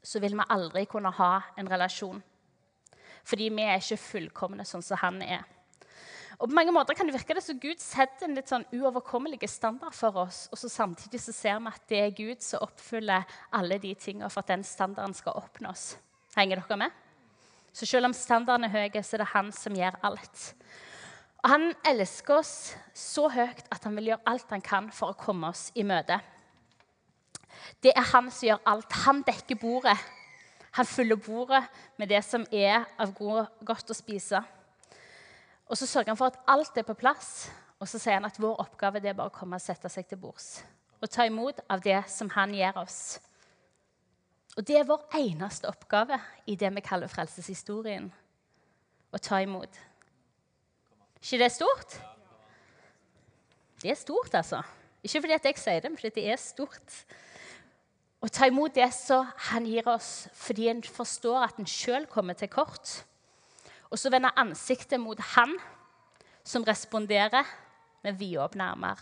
så 0.02 0.18
vil 0.22 0.34
vi 0.34 0.50
aldri 0.50 0.86
kunne 0.90 1.12
ha 1.14 1.32
en 1.58 1.70
relasjon. 1.70 2.20
Fordi 3.26 3.50
vi 3.54 3.66
er 3.66 3.78
ikke 3.78 4.00
fullkomne 4.00 4.66
sånn 4.66 4.82
som 4.82 4.98
han 5.02 5.20
er. 5.22 5.44
Og 6.40 6.48
på 6.48 6.56
mange 6.56 6.72
måter 6.72 6.96
kan 6.96 7.06
det 7.06 7.14
virke 7.14 7.36
det 7.36 7.44
som 7.44 7.58
Gud 7.60 7.82
setter 7.82 8.24
en 8.24 8.34
litt 8.38 8.48
sånn 8.48 8.64
uoverkommelig 8.72 9.44
standard 9.52 9.92
for 9.92 10.22
oss, 10.22 10.46
og 10.48 10.56
så 10.58 10.70
samtidig 10.72 11.20
så 11.20 11.34
ser 11.36 11.60
vi 11.60 11.68
at 11.68 11.84
det 11.92 12.00
er 12.00 12.16
Gud 12.16 12.40
som 12.42 12.64
oppfyller 12.64 13.28
alle 13.52 13.76
de 13.82 13.92
tingene 13.94 14.30
for 14.32 14.40
at 14.40 14.54
den 14.54 14.64
standarden 14.64 15.14
skal 15.14 15.36
oppnås. 15.36 15.98
Henger 16.38 16.62
dere 16.62 16.80
med? 16.80 16.96
Så 17.72 17.86
selv 17.86 18.08
om 18.10 18.14
standarden 18.16 18.66
er 18.66 18.74
høy, 18.74 19.02
så 19.02 19.16
er 19.16 19.24
det 19.24 19.32
han 19.34 19.50
som 19.54 19.76
gjør 19.76 19.98
alt. 20.06 20.46
Og 21.40 21.48
Han 21.50 21.70
elsker 21.88 22.40
oss 22.40 22.54
så 22.94 23.28
høyt 23.32 23.64
at 23.72 23.84
han 23.84 23.96
vil 23.96 24.10
gjøre 24.10 24.26
alt 24.28 24.50
han 24.52 24.64
kan 24.64 24.90
for 24.92 25.12
å 25.12 25.18
komme 25.18 25.48
oss 25.48 25.70
i 25.74 25.84
møte. 25.86 26.18
Det 27.80 27.94
er 27.96 28.10
han 28.12 28.28
som 28.30 28.48
gjør 28.48 28.64
alt. 28.68 28.98
Han 29.06 29.22
dekker 29.24 29.60
bordet. 29.60 29.96
Han 30.76 30.86
fyller 30.86 31.16
bordet 31.16 31.62
med 31.98 32.10
det 32.12 32.20
som 32.24 32.44
er 32.52 32.84
av 33.00 33.14
godt 33.16 33.90
å 33.90 33.96
spise. 33.96 34.42
Og 35.70 35.78
så 35.78 35.86
sørger 35.86 36.12
han 36.12 36.20
for 36.20 36.30
at 36.30 36.42
alt 36.50 36.76
er 36.76 36.86
på 36.86 36.98
plass, 36.98 37.48
og 37.80 37.88
så 37.88 37.98
sier 37.98 38.18
han 38.18 38.28
at 38.28 38.38
vår 38.38 38.60
oppgave 38.60 39.00
er 39.00 39.16
bare 39.16 39.32
å 39.32 39.34
komme 39.34 39.56
og 39.56 39.64
sette 39.64 39.88
seg 39.88 40.06
til 40.10 40.20
bords 40.20 40.60
og 41.00 41.08
ta 41.08 41.24
imot 41.26 41.62
av 41.70 41.80
det 41.84 42.02
som 42.12 42.30
han 42.34 42.52
gir 42.54 42.76
oss. 42.76 43.20
Og 44.58 44.66
det 44.66 44.76
er 44.80 44.88
vår 44.88 45.06
eneste 45.18 45.68
oppgave 45.70 46.18
i 46.50 46.56
det 46.58 46.70
vi 46.74 46.82
kaller 46.84 47.10
frelseshistorien. 47.10 48.10
Å 49.10 49.18
ta 49.18 49.40
imot. 49.42 49.78
ikke 51.22 51.38
det 51.38 51.46
er 51.46 51.54
stort? 51.54 51.96
Det 53.82 53.90
er 53.90 53.98
stort, 53.98 54.34
altså. 54.34 54.62
Ikke 55.02 55.22
fordi 55.22 55.38
jeg 55.38 55.58
sier 55.58 55.80
det, 55.80 55.90
men 55.90 55.98
fordi 55.98 56.20
det 56.20 56.30
er 56.32 56.40
stort 56.40 57.04
å 58.20 58.28
ta 58.28 58.46
imot 58.50 58.74
det 58.76 58.90
som 58.92 59.28
han 59.48 59.64
gir 59.64 59.86
oss, 59.88 60.28
fordi 60.36 60.68
en 60.68 60.82
forstår 60.84 61.46
at 61.46 61.60
en 61.60 61.68
sjøl 61.68 62.04
kommer 62.10 62.36
til 62.36 62.50
kort. 62.52 63.00
Og 63.88 63.98
så 63.98 64.12
vender 64.12 64.36
ansiktet 64.36 65.00
mot 65.00 65.18
han 65.34 65.56
som 66.44 66.66
responderer 66.68 67.48
med 68.04 68.18
vidåpne 68.20 68.68
armer. 68.74 69.00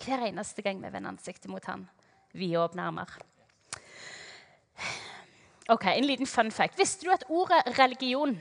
Hver 0.00 0.24
eneste 0.30 0.64
gang 0.64 0.80
vi 0.80 0.90
vender 0.90 1.12
ansiktet 1.12 1.50
mot 1.52 1.64
han. 1.68 1.84
Vidåpne 2.32 2.88
armer. 2.88 3.12
Ok, 5.68 5.84
En 5.86 6.04
liten 6.04 6.26
fun 6.26 6.50
fact. 6.50 6.78
Visste 6.78 7.06
du 7.06 7.12
at 7.12 7.24
ordet 7.28 7.78
religion 7.78 8.34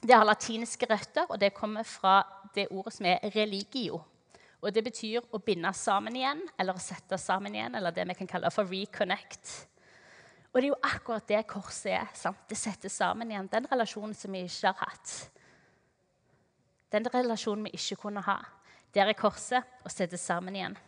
det 0.00 0.14
har 0.14 0.24
latinske 0.24 0.86
røtter, 0.88 1.26
og 1.28 1.40
det 1.40 1.52
kommer 1.54 1.82
fra 1.82 2.22
det 2.54 2.68
ordet 2.70 2.92
som 2.94 3.06
er 3.06 3.18
religio? 3.34 4.00
Og 4.62 4.74
Det 4.74 4.84
betyr 4.84 5.26
å 5.32 5.38
binde 5.38 5.72
sammen 5.74 6.16
igjen, 6.16 6.40
eller 6.58 6.74
å 6.74 6.80
sette 6.80 7.18
sammen 7.18 7.54
igjen, 7.54 7.74
eller 7.74 7.92
det 7.92 8.06
vi 8.08 8.14
kan 8.14 8.26
kalle 8.26 8.50
for 8.50 8.64
reconnect. 8.64 9.68
Og 10.54 10.60
det 10.60 10.64
er 10.64 10.72
jo 10.72 10.80
akkurat 10.82 11.28
det 11.28 11.46
korset 11.46 11.92
er. 11.92 12.08
sant? 12.14 12.48
Det 12.48 12.56
setter 12.56 12.88
sammen 12.88 13.30
igjen 13.30 13.50
den 13.52 13.68
relasjonen 13.70 14.14
som 14.14 14.32
vi 14.32 14.46
ikke 14.48 14.72
har 14.72 14.88
hatt. 14.88 15.30
Den 16.90 17.04
relasjonen 17.12 17.68
vi 17.68 17.76
ikke 17.76 17.96
kunne 17.96 18.24
ha. 18.24 18.38
Der 18.94 19.06
er 19.06 19.12
korset 19.12 19.62
og 19.84 19.92
setter 19.92 20.16
sammen 20.16 20.56
igjen. 20.56 20.78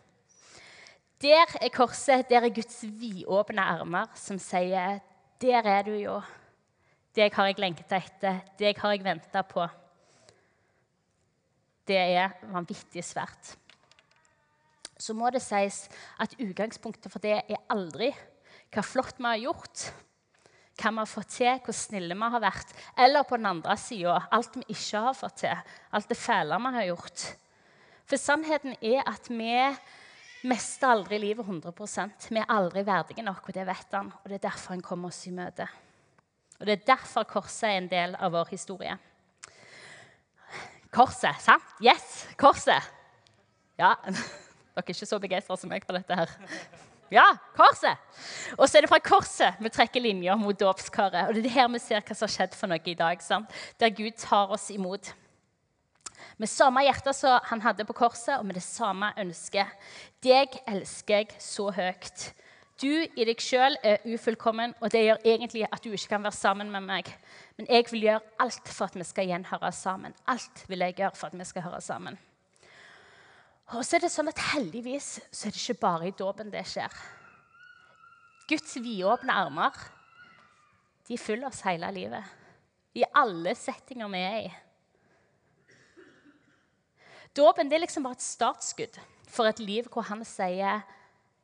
Der 1.21 1.45
er 1.61 1.69
korset, 1.69 2.29
der 2.29 2.41
er 2.41 2.49
Guds 2.49 2.81
vidåpne 2.81 3.61
armer 3.61 4.09
som 4.17 4.39
sier 4.41 4.99
Der 5.41 5.65
er 5.65 5.83
du 5.83 5.95
jo. 5.97 6.19
Deg 7.17 7.33
har 7.33 7.49
jeg 7.49 7.59
lengta 7.59 7.97
etter. 7.97 8.43
Deg 8.59 8.77
har 8.77 8.93
jeg 8.93 9.03
venta 9.03 9.41
på. 9.43 9.65
Det 11.87 11.97
er 11.97 12.37
vanvittig 12.53 13.03
svært 13.03 13.55
så 15.01 15.15
må 15.17 15.31
det 15.33 15.41
sies 15.43 15.85
at 16.21 16.37
utgangspunktet 16.39 17.11
for 17.11 17.23
det 17.23 17.39
er 17.41 17.65
aldri 17.73 18.11
hva 18.71 18.83
flott 18.85 19.17
vi 19.17 19.27
har 19.27 19.41
gjort, 19.41 19.87
hva 20.79 20.91
vi 20.93 21.01
har 21.01 21.09
fått 21.09 21.33
til, 21.35 21.57
hvor 21.65 21.75
snille 21.75 22.15
vi 22.15 22.29
har 22.35 22.43
vært, 22.43 22.69
eller 22.95 23.25
på 23.27 23.39
den 23.39 23.49
andre 23.49 23.75
sida 23.79 24.19
alt 24.31 24.55
vi 24.59 24.63
ikke 24.71 25.01
har 25.07 25.17
fått 25.17 25.41
til, 25.43 25.63
alt 25.91 26.11
det 26.11 26.19
fæle 26.19 26.59
vi 26.61 26.73
har 26.77 26.87
gjort. 26.91 27.25
For 28.07 28.21
sannheten 28.21 28.77
er 28.79 29.03
at 29.07 29.27
vi 29.31 29.57
mester 30.47 30.91
aldri 30.91 31.19
livet 31.21 31.45
100 31.45 31.71
Vi 32.29 32.39
er 32.39 32.49
aldri 32.49 32.83
verdige 32.85 33.23
nok, 33.23 33.47
og 33.47 33.53
det 33.53 33.65
vet 33.67 33.93
han. 33.93 34.11
Og 34.23 34.29
det 34.29 34.39
er 34.39 34.49
derfor 34.49 34.75
han 34.75 34.81
kommer 34.81 35.07
oss 35.09 35.27
i 35.27 35.31
møte. 35.31 35.67
Og 36.59 36.65
det 36.65 36.73
er 36.73 36.85
derfor 36.95 37.23
korset 37.23 37.69
er 37.69 37.77
en 37.77 37.89
del 37.89 38.15
av 38.15 38.31
vår 38.31 38.51
historie. 38.51 38.97
Korset, 40.91 41.39
sant? 41.39 41.63
Yes, 41.81 42.27
korset. 42.37 42.83
Ja, 43.79 43.95
dere 44.05 44.83
er 44.83 44.85
ikke 44.85 45.07
så 45.07 45.19
begeistra 45.19 45.57
som 45.57 45.71
meg 45.71 45.85
for 45.87 45.97
dette 45.97 46.15
her. 46.15 46.33
Ja, 47.11 47.25
korset! 47.57 47.99
Og 48.55 48.69
så 48.69 48.77
er 48.77 48.85
det 48.85 48.91
fra 48.91 49.01
korset 49.03 49.57
vi 49.59 49.71
trekker 49.73 50.03
linjer 50.03 50.37
mot 50.39 50.55
dåpskaret. 50.55 51.27
Og 51.27 51.35
det 51.35 51.49
er 51.49 51.57
her 51.57 51.71
vi 51.73 51.81
ser 51.83 51.99
hva 51.99 52.15
som 52.15 52.27
har 52.27 52.35
skjedd 52.35 52.55
for 52.55 52.71
noe 52.71 52.79
i 52.87 52.95
dag. 52.95 53.23
Sant? 53.23 53.51
Der 53.81 53.91
Gud 53.91 54.15
tar 54.19 54.53
oss 54.55 54.69
imot. 54.71 55.11
Med 56.41 56.49
samme 56.49 56.81
hjerte 56.81 57.13
som 57.13 57.43
han 57.51 57.61
hadde 57.61 57.85
på 57.85 57.93
korset, 57.93 58.39
og 58.39 58.45
med 58.49 58.57
det 58.57 58.63
samme 58.65 59.11
ønsket. 59.21 59.69
Deg 60.25 60.55
elsker 60.65 61.19
jeg 61.19 61.35
så 61.37 61.67
høyt. 61.75 62.31
Du 62.81 62.89
i 62.89 63.25
deg 63.27 63.43
sjøl 63.45 63.75
er 63.85 64.01
ufullkommen, 64.09 64.73
og 64.81 64.89
det 64.89 65.03
gjør 65.03 65.21
egentlig 65.21 65.67
at 65.67 65.83
du 65.83 65.91
ikke 65.91 66.15
kan 66.15 66.23
være 66.25 66.33
sammen 66.33 66.71
med 66.73 66.87
meg. 66.87 67.11
Men 67.59 67.69
jeg 67.69 67.85
vil 67.91 68.07
gjøre 68.07 68.23
alt 68.41 68.71
for 68.73 68.89
at 68.89 68.97
vi 68.97 69.05
skal 69.05 69.29
igjen 69.29 69.45
høre 69.51 69.69
sammen. 69.77 70.17
Alt 70.33 70.63
vil 70.71 70.81
jeg 70.81 70.97
gjøre 70.97 71.19
for 71.19 71.29
at 71.29 71.37
vi 71.37 71.47
skal 71.51 71.67
høre 71.67 71.83
sammen. 71.85 72.17
Og 73.75 73.85
så 73.85 73.99
er 73.99 74.07
det 74.07 74.11
sånn 74.15 74.33
at 74.33 74.41
Heldigvis 74.55 75.11
så 75.29 75.45
er 75.45 75.53
det 75.53 75.61
ikke 75.61 75.83
bare 75.85 76.09
i 76.09 76.15
dåpen 76.23 76.49
det 76.49 76.65
skjer. 76.73 76.97
Guds 78.49 78.73
vidåpne 78.81 79.37
armer 79.45 79.77
de 81.05 81.21
følger 81.21 81.53
oss 81.53 81.61
hele 81.69 81.93
livet. 81.93 82.25
I 82.97 83.05
alle 83.13 83.53
settinger 83.55 84.09
vi 84.09 84.25
er 84.25 84.41
i. 84.41 84.51
Dåpen 87.37 87.71
er 87.71 87.79
liksom 87.79 88.03
bare 88.03 88.19
et 88.19 88.25
startskudd 88.25 88.97
for 89.31 89.47
et 89.47 89.61
liv 89.63 89.87
hvor 89.91 90.03
han 90.09 90.23
sier 90.27 90.81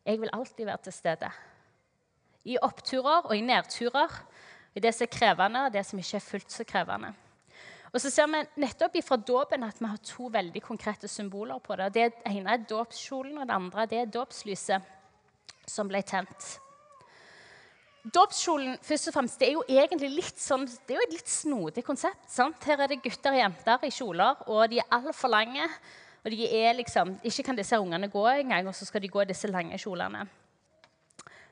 jeg 0.07 0.19
vil 0.21 0.31
alltid 0.31 0.67
være 0.67 0.83
til 0.85 0.95
stede. 0.95 1.29
I 2.47 2.57
oppturer 2.63 3.27
og 3.27 3.33
i 3.35 3.43
nedturer, 3.43 4.11
i 4.75 4.79
det 4.83 4.93
som 4.95 5.03
er 5.03 5.11
krevende, 5.11 5.63
og 5.67 5.73
det 5.73 5.83
som 5.83 5.99
ikke 5.99 6.19
er 6.19 6.23
fullt 6.23 6.53
så 6.53 6.63
krevende. 6.67 7.09
Og 7.91 7.99
så 7.99 8.11
ser 8.11 8.27
vi 8.31 8.43
nettopp 8.63 8.95
fra 9.03 9.17
dåpen 9.17 9.65
at 9.67 9.79
vi 9.79 9.89
har 9.89 9.99
to 10.05 10.29
veldig 10.31 10.61
konkrete 10.63 11.07
symboler 11.11 11.59
på 11.63 11.75
det. 11.79 11.89
Det 11.95 12.07
ene 12.29 12.55
er 12.55 12.67
dåpskjolen, 12.69 13.39
og 13.39 13.47
det 13.47 13.55
andre 13.55 13.87
det 13.87 13.99
er 13.99 14.13
dåpslyset 14.15 15.67
som 15.67 15.91
ble 15.91 16.03
tent. 16.07 16.55
Dåpskjolen 18.13 18.77
først 18.85 19.09
og 19.09 19.15
fremst, 19.15 19.39
det 19.41 19.49
er 19.49 19.55
jo 19.57 19.63
egentlig 19.67 20.09
litt 20.13 20.39
sånn, 20.39 20.67
det 20.67 20.95
er 20.95 20.99
jo 21.01 21.05
et 21.07 21.15
litt 21.17 21.31
snodig 21.31 21.83
konsept. 21.83 22.29
sant? 22.31 22.63
Her 22.63 22.85
er 22.85 22.91
det 22.91 23.01
gutter 23.03 23.33
og 23.33 23.39
jenter 23.41 23.83
i 23.83 23.91
kjoler, 23.91 24.43
og 24.47 24.67
de 24.71 24.79
er 24.79 24.91
altfor 24.95 25.33
lange. 25.33 25.65
Og 26.23 26.31
de 26.31 26.47
er 26.59 26.75
liksom, 26.75 27.17
Ikke 27.23 27.43
kan 27.43 27.55
disse 27.55 27.79
ungene 27.79 28.09
gå 28.11 28.25
engang, 28.27 28.67
og 28.67 28.75
så 28.75 28.85
skal 28.85 29.01
de 29.01 29.09
gå 29.11 29.21
i 29.21 29.29
disse 29.29 29.47
lange 29.47 29.77
kjolene. 29.77 30.27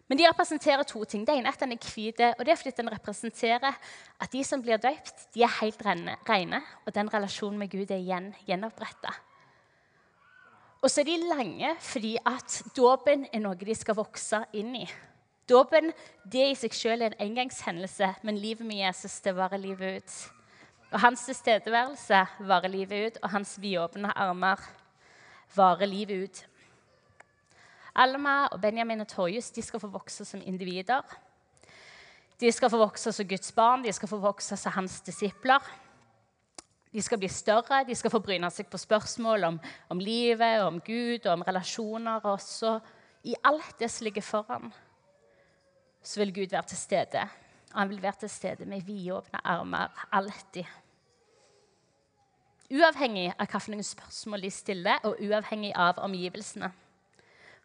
Men 0.07 0.19
de 0.19 0.27
representerer 0.27 0.83
to 0.83 1.03
ting. 1.03 1.25
Det 1.25 1.33
ene 1.33 1.49
er 1.49 1.55
at 1.55 1.59
den 1.63 1.73
er 1.73 1.81
hvit, 1.81 2.19
og 2.37 2.45
det 2.45 2.51
er 2.53 2.59
fordi 2.59 2.75
den 2.77 2.91
representerer 2.93 3.73
at 4.19 4.31
de 4.31 4.43
som 4.43 4.61
blir 4.61 4.77
døpt, 4.77 5.31
de 5.33 5.43
er 5.43 5.57
helt 5.61 5.81
rene, 5.81 6.61
og 6.85 6.93
den 6.93 7.09
relasjonen 7.13 7.57
med 7.57 7.71
Gud 7.71 7.89
er 7.89 8.03
igjen 8.03 8.33
gjenoppretta. 8.45 9.15
Og 10.83 10.91
så 10.91 11.01
er 11.01 11.09
de 11.09 11.17
lange 11.25 11.71
fordi 11.81 12.13
at 12.21 12.61
dåpen 12.77 13.25
er 13.33 13.41
noe 13.41 13.57
de 13.57 13.73
skal 13.73 13.97
vokse 13.97 14.43
inn 14.53 14.75
i. 14.83 14.85
Dåpen 15.49 15.91
det 16.25 16.47
i 16.49 16.55
seg 16.57 16.73
selv 16.73 17.05
er 17.05 17.13
en 17.13 17.27
engangshendelse, 17.27 18.07
men 18.25 18.39
livet 18.41 18.65
med 18.65 18.81
Jesus 18.81 19.19
det 19.21 19.35
varer 19.37 19.61
livet 19.61 19.99
ut. 19.99 20.15
Og 20.91 20.99
hans 21.03 21.25
tilstedeværelse 21.27 22.23
varer 22.49 22.71
livet 22.73 23.07
ut, 23.07 23.19
og 23.21 23.29
hans 23.29 23.55
vidåpne 23.61 24.09
armer 24.17 24.61
varer 25.55 25.85
livet 25.85 26.23
ut. 26.25 26.41
Alma 27.95 28.47
og 28.51 28.59
Benjamin 28.61 29.05
og 29.05 29.07
Torjus 29.07 29.51
de 29.55 29.61
skal 29.63 29.79
få 29.79 29.87
vokse 29.93 30.25
som 30.25 30.41
individer. 30.41 31.03
De 32.41 32.51
skal 32.51 32.69
få 32.69 32.81
vokse 32.81 33.13
som 33.13 33.27
Guds 33.27 33.51
barn, 33.55 33.85
de 33.85 33.93
skal 33.93 34.09
få 34.11 34.17
vokse 34.19 34.57
som 34.57 34.73
hans 34.75 34.97
disipler. 35.05 35.61
De 36.91 37.01
skal 37.03 37.19
bli 37.19 37.29
større, 37.31 37.83
de 37.87 37.95
skal 37.95 38.11
få 38.11 38.19
bryne 38.23 38.49
seg 38.51 38.67
på 38.71 38.79
spørsmål 38.79 39.43
om, 39.51 39.61
om 39.91 39.99
livet, 39.99 40.63
om 40.63 40.81
Gud 40.81 41.25
og 41.27 41.31
om 41.37 41.45
relasjoner. 41.47 42.23
Og 42.23 42.41
så 42.41 42.79
i 43.23 43.35
alt 43.43 43.77
det 43.79 43.91
som 43.91 44.07
ligger 44.07 44.25
foran, 44.25 44.73
så 46.05 46.21
vil 46.21 46.33
Gud 46.33 46.53
være 46.53 46.69
til 46.69 46.77
stede. 46.77 47.25
Og 47.73 47.79
han 47.81 47.89
vil 47.89 48.01
være 48.01 48.19
til 48.19 48.29
stede 48.29 48.65
med 48.65 48.81
vidåpne 48.85 49.41
armer 49.43 50.07
alltid. 50.11 50.65
Uavhengig 52.71 53.33
av 53.37 53.49
hvilke 53.51 53.83
spørsmål 53.83 54.41
de 54.41 54.51
stiller, 54.51 55.03
og 55.03 55.19
uavhengig 55.21 55.73
av 55.75 55.99
omgivelsene. 56.01 56.71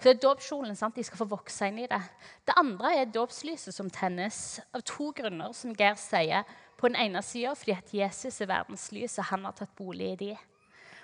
For 0.00 0.09
det 0.09 0.16
er 0.16 0.23
dåpskjolen. 0.25 0.76
De 0.97 1.04
skal 1.04 1.20
få 1.20 1.28
vokse 1.28 1.68
inn 1.68 1.78
i 1.82 1.88
det. 1.88 2.00
Det 2.49 2.56
andre 2.56 2.94
er 2.97 3.12
dåpslyset 3.12 3.76
som 3.76 3.90
tennes 3.92 4.61
av 4.73 4.85
to 4.88 5.11
grunner, 5.16 5.52
som 5.52 5.75
Geir 5.76 5.99
sier. 6.00 6.49
På 6.80 6.88
den 6.88 6.97
ene 6.97 7.20
sida 7.23 7.52
fordi 7.52 7.75
at 7.76 7.92
Jesus 7.92 8.40
er 8.40 8.49
verdens 8.49 8.87
lys, 8.97 9.18
og 9.20 9.28
han 9.28 9.44
har 9.44 9.52
tatt 9.59 9.75
bolig 9.76 10.14
i 10.14 10.16
de. 10.16 10.30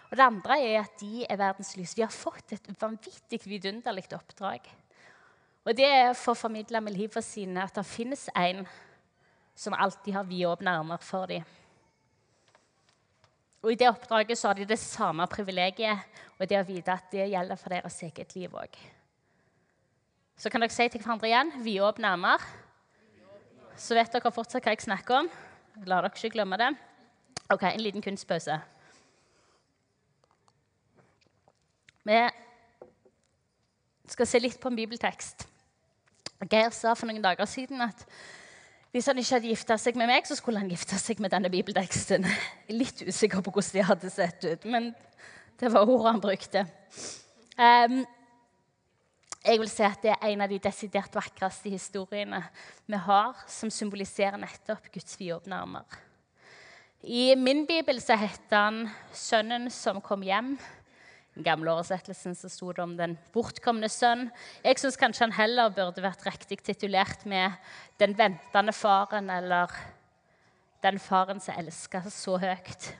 Og 0.08 0.16
det 0.16 0.24
andre 0.24 0.56
er 0.64 0.78
at 0.80 0.96
de 1.00 1.26
er 1.28 1.36
verdens 1.36 1.74
lys. 1.76 1.92
De 1.94 2.04
har 2.06 2.14
fått 2.14 2.56
et 2.56 2.70
vanvittig 2.80 3.42
vidunderlig 3.44 4.06
oppdrag. 4.16 4.64
Og 5.66 5.74
det 5.74 5.86
er 5.90 6.12
for 6.14 6.36
å 6.36 6.38
formidle 6.38 6.78
med 6.80 6.94
livet 6.94 7.24
sine 7.26 7.64
at 7.66 7.74
det 7.74 7.82
finnes 7.88 8.28
en 8.38 8.62
som 9.56 9.74
alltid 9.74 10.14
har 10.14 10.28
vidåpne 10.28 10.76
armer 10.78 11.00
for 11.02 11.26
dem. 11.26 11.42
Og 13.64 13.72
I 13.72 13.78
det 13.80 13.88
oppdraget 13.90 14.38
så 14.38 14.52
har 14.52 14.60
de 14.60 14.66
det 14.68 14.78
samme 14.78 15.26
privilegiet 15.26 16.20
og 16.36 16.44
det 16.46 16.60
å 16.60 16.66
vite 16.68 16.94
at 16.94 17.08
det 17.10 17.24
gjelder 17.32 17.58
for 17.58 17.74
deres 17.74 17.96
eget 18.06 18.36
liv 18.36 18.54
òg. 18.54 18.76
Så 20.38 20.52
kan 20.52 20.62
dere 20.62 20.70
si 20.70 20.86
til 20.92 21.02
hverandre 21.02 21.32
igjen 21.32 21.50
vidåpne 21.64 22.12
armer. 22.14 22.44
Så 23.74 23.96
vet 23.98 24.12
dere 24.12 24.30
fortsatt 24.30 24.62
hva 24.62 24.76
jeg 24.76 24.84
snakker 24.84 25.24
om. 25.24 25.32
La 25.88 25.98
dere 26.04 26.12
ikke 26.14 26.36
glemme 26.36 26.60
det. 26.60 26.70
Ok, 27.50 27.66
En 27.72 27.82
liten 27.82 28.04
kunstpause. 28.04 28.60
Vi 32.06 32.22
skal 34.06 34.26
se 34.30 34.38
litt 34.38 34.60
på 34.62 34.70
en 34.70 34.78
bibeltekst. 34.78 35.48
Geir 36.44 36.74
sa 36.74 36.92
for 36.94 37.08
noen 37.08 37.24
dager 37.24 37.48
siden 37.48 37.80
at 37.80 38.04
hvis 38.92 39.08
han 39.10 39.18
ikke 39.20 39.34
hadde 39.34 39.50
gifta 39.50 39.76
seg 39.80 39.96
med 40.00 40.08
meg, 40.08 40.24
så 40.24 40.36
skulle 40.38 40.60
han 40.60 40.70
gifta 40.72 40.96
seg 41.00 41.18
med 41.20 41.32
denne 41.34 41.50
bibelteksten. 41.52 42.24
Litt 42.72 43.02
usikker 43.04 43.42
på 43.44 43.52
hvordan 43.52 43.74
de 43.74 43.82
hadde 43.90 44.12
sett 44.12 44.46
ut, 44.46 44.64
men 44.72 44.94
det 45.60 45.72
var 45.72 45.88
ordet 45.88 46.12
han 46.14 46.22
brukte. 46.22 46.62
Um, 47.56 47.98
jeg 49.46 49.60
vil 49.60 49.70
si 49.70 49.84
at 49.86 50.00
Det 50.02 50.10
er 50.10 50.24
en 50.28 50.40
av 50.42 50.50
de 50.50 50.58
desidert 50.58 51.14
vakreste 51.14 51.70
historiene 51.70 52.40
vi 52.86 52.98
har, 53.04 53.36
som 53.48 53.70
symboliserer 53.70 54.40
nettopp 54.40 54.88
Guds 54.92 55.20
vidåpne 55.20 55.60
armer. 55.60 55.84
I 57.04 57.34
min 57.38 57.66
bibel 57.66 58.00
så 58.00 58.16
heter 58.16 58.56
han 58.56 58.88
'Sønnen 59.12 59.70
som 59.70 60.00
kom 60.00 60.22
hjem' 60.22 60.58
den 61.36 61.44
gamle 61.44 61.68
oversettelsen 61.68 62.32
så 62.34 62.48
sto 62.48 62.70
det 62.72 62.80
om 62.80 62.94
den 62.96 63.18
bortkomne 63.34 63.90
sønn. 63.92 64.30
Jeg 64.64 64.78
syns 64.80 64.96
kanskje 64.96 65.26
han 65.26 65.34
heller 65.36 65.74
burde 65.74 66.00
vært 66.00 66.24
riktig 66.24 66.62
titulert 66.64 67.26
med 67.26 67.52
'Den 67.98 68.16
ventende 68.16 68.72
faren' 68.72 69.30
eller 69.30 69.68
'Den 70.82 70.98
faren 70.98 71.40
som 71.40 71.54
elska 71.58 72.00
så 72.08 72.38
høyt'. 72.38 72.94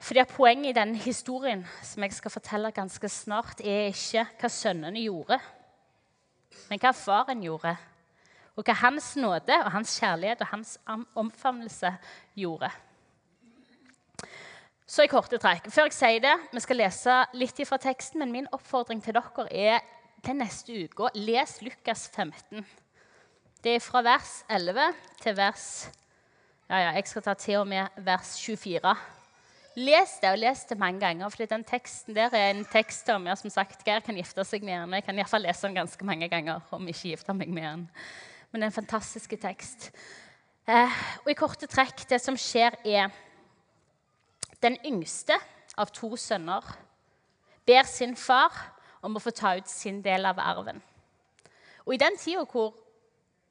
Fordi 0.00 0.24
Poenget 0.24 0.70
i 0.70 0.80
denne 0.80 0.96
historien 0.96 1.66
som 1.82 2.02
jeg 2.02 2.12
skal 2.12 2.30
fortelle 2.30 2.72
ganske 2.72 3.08
snart, 3.08 3.60
er 3.60 3.92
ikke 3.92 4.26
hva 4.40 4.48
sønnene 4.48 5.00
gjorde, 5.04 5.38
men 6.70 6.78
hva 6.78 6.92
faren 6.92 7.42
gjorde. 7.42 7.76
Og 8.56 8.64
hva 8.64 8.72
hans 8.72 9.16
nåde 9.16 9.64
og 9.64 9.72
hans 9.72 10.00
kjærlighet 10.00 10.40
og 10.40 10.46
hans 10.46 10.78
omfavnelse 11.14 11.96
gjorde. 12.34 12.70
Så 14.88 15.04
i 15.04 15.08
korte 15.10 15.36
trekk. 15.36 15.66
Før 15.68 15.90
jeg 15.90 15.92
sier 15.98 16.20
det, 16.24 16.34
Vi 16.52 16.60
skal 16.64 16.78
lese 16.80 17.14
litt 17.36 17.58
fra 17.68 17.76
teksten, 17.76 18.22
men 18.22 18.32
min 18.32 18.46
oppfordring 18.56 19.02
til 19.04 19.12
dere 19.12 19.44
er 19.52 19.82
til 20.24 20.38
neste 20.38 20.72
uke 20.72 21.10
les 21.14 21.60
Lukas 21.60 22.08
15. 22.08 22.64
Det 23.62 23.74
er 23.74 23.84
fra 23.84 24.00
vers 24.00 24.44
11 24.48 24.94
til 25.20 25.36
vers 25.36 25.90
ja, 26.70 26.78
ja, 26.78 26.90
Jeg 26.96 27.06
skal 27.06 27.22
ta 27.22 27.34
til 27.34 27.58
og 27.60 27.66
med 27.68 27.86
vers 27.98 28.38
24. 28.40 28.96
Les 29.76 30.16
det, 30.22 30.30
og 30.30 30.38
les 30.38 30.64
det 30.64 30.78
mange 30.78 31.00
ganger. 31.00 31.28
for 31.28 31.44
den 31.44 31.64
teksten 31.64 32.14
der 32.14 32.32
er 32.32 32.50
en 32.50 32.64
tekst 32.64 33.08
om 33.10 33.26
ja, 33.26 33.34
som 33.34 33.50
sagt, 33.50 33.84
Geir 33.84 34.00
kan 34.00 34.16
gifte 34.16 34.44
seg 34.44 34.64
med 34.64 34.80
den. 34.80 34.94
Jeg 34.94 35.04
kan 35.04 35.18
iallfall 35.18 35.42
lese 35.42 35.66
den 35.66 35.74
ganske 35.74 36.04
mange 36.04 36.28
ganger 36.28 36.60
om 36.70 36.86
jeg 36.86 36.96
ikke 36.96 37.08
gifter 37.08 37.34
meg 37.34 37.48
med 37.48 37.62
den. 37.62 37.90
Men 38.50 38.60
det 38.60 38.64
er 38.64 38.70
en 38.72 38.82
fantastisk 38.84 39.36
tekst. 39.40 39.90
Eh, 40.66 40.90
og 41.24 41.30
i 41.30 41.34
korte 41.34 41.66
trekk, 41.66 42.08
det 42.08 42.20
som 42.20 42.36
skjer, 42.36 42.72
er 42.84 43.10
den 44.62 44.78
yngste 44.84 45.38
av 45.78 45.92
to 45.94 46.16
sønner 46.16 46.64
ber 47.66 47.86
sin 47.86 48.16
far 48.16 48.52
om 49.02 49.16
å 49.16 49.22
få 49.22 49.30
ta 49.30 49.54
ut 49.58 49.68
sin 49.70 50.02
del 50.02 50.26
av 50.26 50.40
arven. 50.42 50.82
Og 51.86 51.94
I 51.94 52.00
den 52.02 52.16
tida 52.18 52.44
hvor 52.44 52.74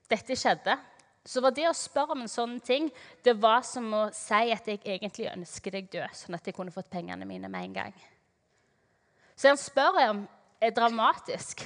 dette 0.10 0.36
skjedde, 0.36 0.78
Så 1.28 1.42
var 1.44 1.52
det 1.52 1.66
å 1.68 1.76
spørre 1.76 2.16
om 2.16 2.22
en 2.24 2.32
sånn 2.32 2.54
ting 2.64 2.86
det 3.26 3.34
var 3.36 3.66
som 3.68 3.90
å 3.92 4.06
si 4.16 4.54
at 4.54 4.68
jeg 4.70 4.80
egentlig 4.80 5.28
ønsker 5.28 5.74
deg 5.76 5.90
død, 5.92 6.14
sånn 6.16 6.38
at 6.38 6.48
jeg 6.48 6.56
kunne 6.56 6.72
fått 6.72 6.88
pengene 6.88 7.28
mine 7.28 7.50
med 7.52 7.66
en 7.66 7.74
gang. 7.76 7.98
Så 9.36 9.52
han 9.52 9.60
spør 9.60 10.00
om 10.06 10.22
er 10.64 10.72
dramatisk. 10.72 11.66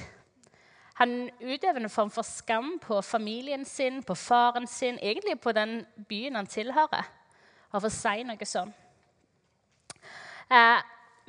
Han 0.98 1.30
utøver 1.38 1.78
en 1.78 1.94
form 1.94 2.10
for 2.10 2.26
skam 2.26 2.74
på 2.82 2.98
familien 3.06 3.64
sin, 3.64 4.02
på 4.02 4.14
faren 4.18 4.66
sin, 4.66 4.98
egentlig 4.98 5.38
på 5.40 5.54
den 5.54 5.86
byen 6.08 6.36
han 6.40 6.50
tilhører, 6.50 7.06
av 7.72 7.86
å 7.86 7.90
si 7.90 8.26
noe 8.26 8.48
sånn. 8.48 8.74
Eh, 10.52 10.80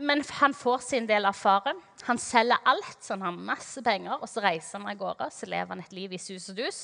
men 0.04 0.24
han 0.40 0.54
får 0.54 0.78
sin 0.84 1.08
del 1.08 1.26
av 1.26 1.38
faren. 1.38 1.80
Han 2.08 2.20
selger 2.20 2.60
alt, 2.66 2.98
så 3.00 3.14
han 3.14 3.28
har 3.28 3.44
masse 3.52 3.82
penger. 3.86 4.18
Og 4.20 4.30
så 4.30 4.44
reiser 4.44 4.80
han 4.80 4.90
av 4.90 5.00
gårde, 5.00 5.30
så 5.32 5.48
lever 5.50 5.76
han 5.76 5.84
et 5.84 5.94
liv 5.96 6.16
i 6.16 6.22
sus 6.22 6.50
og 6.52 6.60
dus. 6.60 6.80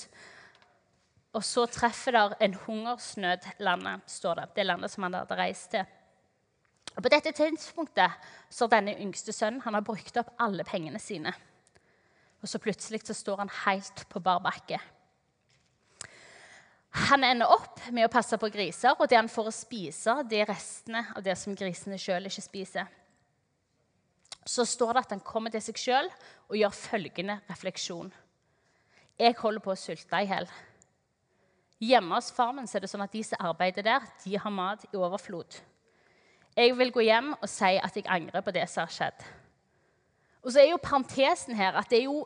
Og 1.36 1.44
så 1.46 1.66
treffer 1.70 2.16
der 2.16 2.36
en 2.42 2.56
hungersnød 2.66 3.50
landet, 3.66 4.06
står 4.10 4.42
det. 4.42 4.46
Det 4.56 4.66
landet 4.66 4.94
som 4.94 5.06
han 5.06 5.18
hadde 5.20 5.38
reist 5.38 5.72
til. 5.74 5.86
Og 6.96 7.04
På 7.04 7.12
dette 7.12 7.32
tidspunktet 7.32 8.30
så 8.50 8.66
har 8.66 8.78
denne 8.78 8.98
yngste 9.00 9.34
sønnen 9.34 9.62
han 9.62 9.78
har 9.78 9.86
brukt 9.86 10.18
opp 10.18 10.32
alle 10.42 10.66
pengene 10.68 11.00
sine. 11.00 11.34
Og 12.42 12.50
så 12.50 12.60
plutselig 12.62 13.04
så 13.06 13.14
står 13.14 13.44
han 13.44 13.52
helt 13.66 14.06
på 14.10 14.22
bar 14.24 14.40
bakke. 14.44 14.80
Han 16.90 17.24
ender 17.24 17.52
opp 17.54 17.84
med 17.94 18.08
å 18.08 18.12
passe 18.12 18.38
på 18.42 18.50
griser, 18.50 18.96
og 18.98 19.10
det 19.10 19.18
han 19.20 19.30
får 19.30 19.50
å 19.52 19.54
spise, 19.54 20.16
det 20.30 20.42
er 20.42 20.50
restene 20.50 21.04
av 21.14 21.22
det 21.26 21.36
som 21.38 21.54
grisene 21.58 22.00
sjøl 22.02 22.26
ikke 22.30 22.46
spiser. 22.46 22.90
Så 24.50 24.66
står 24.66 24.96
det 24.96 25.04
at 25.04 25.14
han 25.14 25.22
kommer 25.26 25.54
til 25.54 25.62
seg 25.62 25.78
sjøl 25.78 26.10
og 26.50 26.58
gjør 26.58 26.74
følgende 26.74 27.38
refleksjon. 27.50 28.10
Jeg 29.20 29.38
holder 29.38 29.62
på 29.62 29.74
å 29.76 29.78
sulte 29.78 30.22
i 30.24 30.30
hjel. 30.30 30.48
Hjemme 31.80 32.18
hos 32.18 32.32
far 32.36 32.56
min 32.56 32.66
er 32.68 32.84
det 32.84 32.90
sånn 32.92 33.06
at 33.06 33.14
de 33.14 33.22
som 33.24 33.46
arbeider 33.52 33.86
der, 33.86 34.08
de 34.26 34.40
har 34.42 34.52
mat 34.52 34.82
i 34.90 34.98
overflod. 34.98 35.60
Jeg 36.58 36.74
vil 36.76 36.92
gå 36.92 37.06
hjem 37.06 37.36
og 37.38 37.46
si 37.48 37.76
at 37.78 37.96
jeg 37.96 38.10
angrer 38.10 38.44
på 38.44 38.52
det 38.56 38.66
som 38.72 38.84
har 38.84 38.92
skjedd. 38.96 39.22
Og 40.44 40.52
så 40.52 40.64
er 40.64 40.72
jo 40.72 40.82
parentesen 40.82 41.56
her 41.56 41.78
at 41.78 41.92
det 41.92 42.02
er 42.02 42.08
jo 42.10 42.24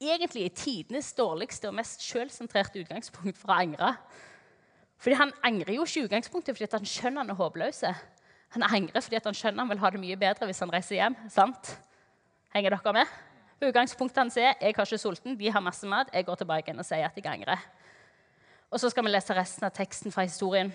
egentlig 0.00 0.50
tidenes 0.56 1.12
dårligste 1.16 1.70
og 1.70 1.76
mest 1.78 2.02
sjølsentrerte 2.04 2.82
utgangspunkt 2.82 3.38
for 3.38 3.52
å 3.52 3.60
angre. 3.60 3.94
Fordi 5.00 5.16
Han 5.16 5.32
angrer 5.44 5.76
jo 5.76 5.84
ikke 5.84 6.06
utgangspunktet 6.06 6.56
fordi 6.56 6.68
han 6.72 6.88
skjønner 6.88 7.24
han 7.24 7.30
er 7.30 7.38
håpløs. 7.40 7.82
Han 8.56 8.62
angrer 8.62 9.00
fordi 9.04 9.20
han 9.24 9.36
skjønner 9.36 9.64
han 9.64 9.70
vil 9.70 9.82
ha 9.82 9.90
det 9.90 10.00
mye 10.00 10.16
bedre 10.20 10.48
hvis 10.48 10.60
han 10.64 10.72
reiser 10.72 10.96
hjem. 10.96 11.16
sant? 11.28 11.76
Henger 12.54 12.76
dere 12.76 12.92
med? 12.92 13.16
Utgangspunktet 13.60 14.20
hans 14.20 14.36
er 14.36 14.54
jeg 14.60 14.74
har 14.76 14.84
ikke 14.84 14.98
sulten, 14.98 15.36
de 15.36 15.50
har 15.50 15.64
masse 15.64 15.86
mat. 15.86 16.10
Jeg 16.12 16.24
går 16.24 16.36
tilbake 16.42 16.70
igjen 16.70 16.80
og 16.80 16.86
sier 16.88 17.06
at 17.06 17.16
jeg 17.16 17.26
angrer. 17.26 17.60
Og 18.70 18.80
så 18.80 18.90
skal 18.90 19.04
vi 19.04 19.12
lese 19.12 19.34
resten 19.36 19.64
av 19.64 19.72
teksten 19.72 20.12
fra 20.12 20.26
historien. 20.26 20.72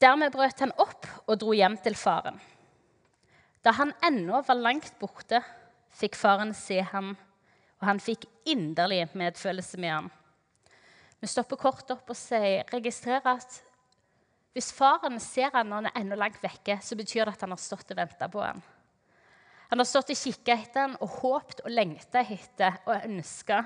Dermed 0.00 0.32
brøt 0.32 0.60
han 0.62 0.72
opp 0.78 1.08
og 1.26 1.40
dro 1.40 1.52
hjem 1.56 1.76
til 1.82 1.96
faren. 1.98 2.38
Da 3.64 3.74
han 3.74 3.92
ennå 4.06 4.40
var 4.46 4.56
langt 4.56 4.94
borte, 5.00 5.42
fikk 5.98 6.16
faren 6.18 6.54
se 6.54 6.80
ham, 6.92 7.14
og 7.78 7.86
han 7.86 8.00
fikk 8.02 8.26
inderlig 8.48 9.04
medfølelse 9.18 9.80
med 9.82 9.94
ham. 9.94 10.10
Vi 11.18 11.30
stopper 11.30 11.58
kort 11.58 11.90
opp 11.90 12.10
og 12.12 12.18
sier, 12.18 12.66
registrerer 12.70 13.26
at 13.38 13.58
hvis 14.54 14.72
faren 14.74 15.18
ser 15.22 15.52
ham 15.54 15.68
når 15.68 15.82
han 15.82 15.88
er 15.90 16.00
ennå 16.00 16.18
langt 16.18 16.42
vekke, 16.42 16.78
så 16.82 16.96
betyr 16.98 17.26
det 17.26 17.36
at 17.36 17.44
han 17.46 17.54
har 17.54 17.62
stått 17.62 17.92
og 17.94 17.98
venta 17.98 18.28
på 18.30 18.42
ham. 18.42 18.62
Han 19.68 19.82
har 19.82 19.86
stått 19.86 20.14
og 20.14 20.18
kikka 20.18 20.54
etter 20.56 20.86
ham 20.86 20.94
og 21.04 21.18
håpt 21.20 21.60
og 21.64 21.74
lengta 21.74 22.22
etter 22.24 22.78
og 22.88 23.04
ønska 23.04 23.60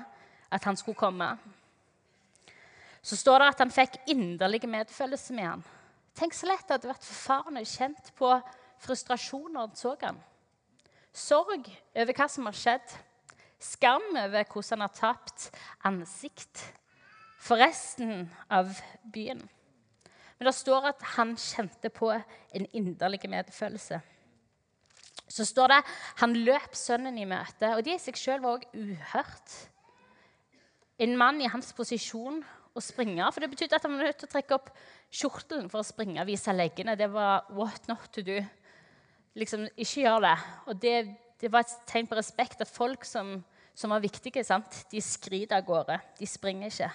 at 0.53 0.67
han 0.67 0.77
skulle 0.77 0.99
komme. 0.99 1.29
Så 3.03 3.17
står 3.19 3.41
det 3.41 3.47
at 3.53 3.63
han 3.63 3.73
fikk 3.73 3.97
inderlig 4.11 4.61
medfølelse 4.69 5.33
med 5.37 5.47
ham. 5.47 5.63
Tenk 6.13 6.35
så 6.35 6.49
lett 6.49 6.67
det 6.67 6.77
hadde 6.77 6.91
vært 6.91 7.07
for 7.07 7.21
faren 7.23 7.57
kjent 7.65 8.11
på 8.19 8.29
frustrasjon 8.83 9.49
når 9.53 9.65
han 9.65 9.79
så 9.79 9.95
ham. 10.03 10.19
Sorg 11.13 11.67
over 11.93 12.15
hva 12.17 12.27
som 12.31 12.47
har 12.49 12.57
skjedd. 12.57 12.95
Skam 13.63 14.05
over 14.11 14.47
hvordan 14.49 14.81
han 14.81 14.87
har 14.87 14.95
tapt 14.97 15.51
ansikt 15.85 16.63
for 17.43 17.61
resten 17.61 18.25
av 18.51 18.71
byen. 19.13 19.43
Men 20.39 20.49
det 20.49 20.55
står 20.57 20.89
at 20.89 21.03
han 21.15 21.35
kjente 21.39 21.91
på 21.93 22.09
en 22.11 22.65
inderlig 22.75 23.21
medfølelse. 23.29 24.01
Så 25.29 25.45
står 25.47 25.71
det 25.71 25.77
han 26.19 26.33
løp 26.45 26.73
sønnen 26.75 27.17
i 27.17 27.27
møte, 27.29 27.69
og 27.77 27.85
det 27.85 27.95
i 27.95 28.01
seg 28.01 28.19
sjøl 28.19 28.41
var 28.43 28.57
òg 28.57 28.65
uhørt. 28.75 29.55
En 30.99 31.15
mann 31.17 31.39
i 31.41 31.49
hans 31.49 31.71
posisjon 31.77 32.41
å 32.73 32.81
springe, 32.83 33.23
for 33.31 33.43
det 33.43 33.51
betydde 33.53 33.77
at 33.77 33.85
han 33.87 33.95
var 33.95 34.09
nødt 34.09 34.19
til 34.21 34.29
å 34.29 34.33
trekke 34.33 34.57
opp 34.57 34.69
kjortelen 35.13 35.69
for 35.71 35.81
å 35.81 35.87
springe 35.87 36.21
og 36.21 36.29
vise 36.29 36.53
leggene. 36.53 36.97
Det 36.99 37.09
var 37.13 37.47
what 37.53 37.87
not 37.87 38.09
to 38.13 38.25
do. 38.25 38.41
Liksom, 39.33 39.67
ikke 39.77 40.01
gjør 40.01 40.19
det. 40.23 40.35
Og 40.65 40.81
det, 40.81 41.15
det, 41.41 41.51
var 41.51 41.65
et 41.65 41.77
tegn 41.89 42.07
på 42.07 42.17
respekt 42.17 42.61
at 42.61 42.69
folk 42.69 43.05
som, 43.05 43.39
som 43.75 43.93
var 43.93 44.03
viktige, 44.03 44.43
sant? 44.43 44.83
de 44.91 45.01
skrider 45.01 45.57
av 45.57 45.65
gårde. 45.65 45.99
De 46.19 46.27
springer 46.29 46.69
ikke. 46.69 46.91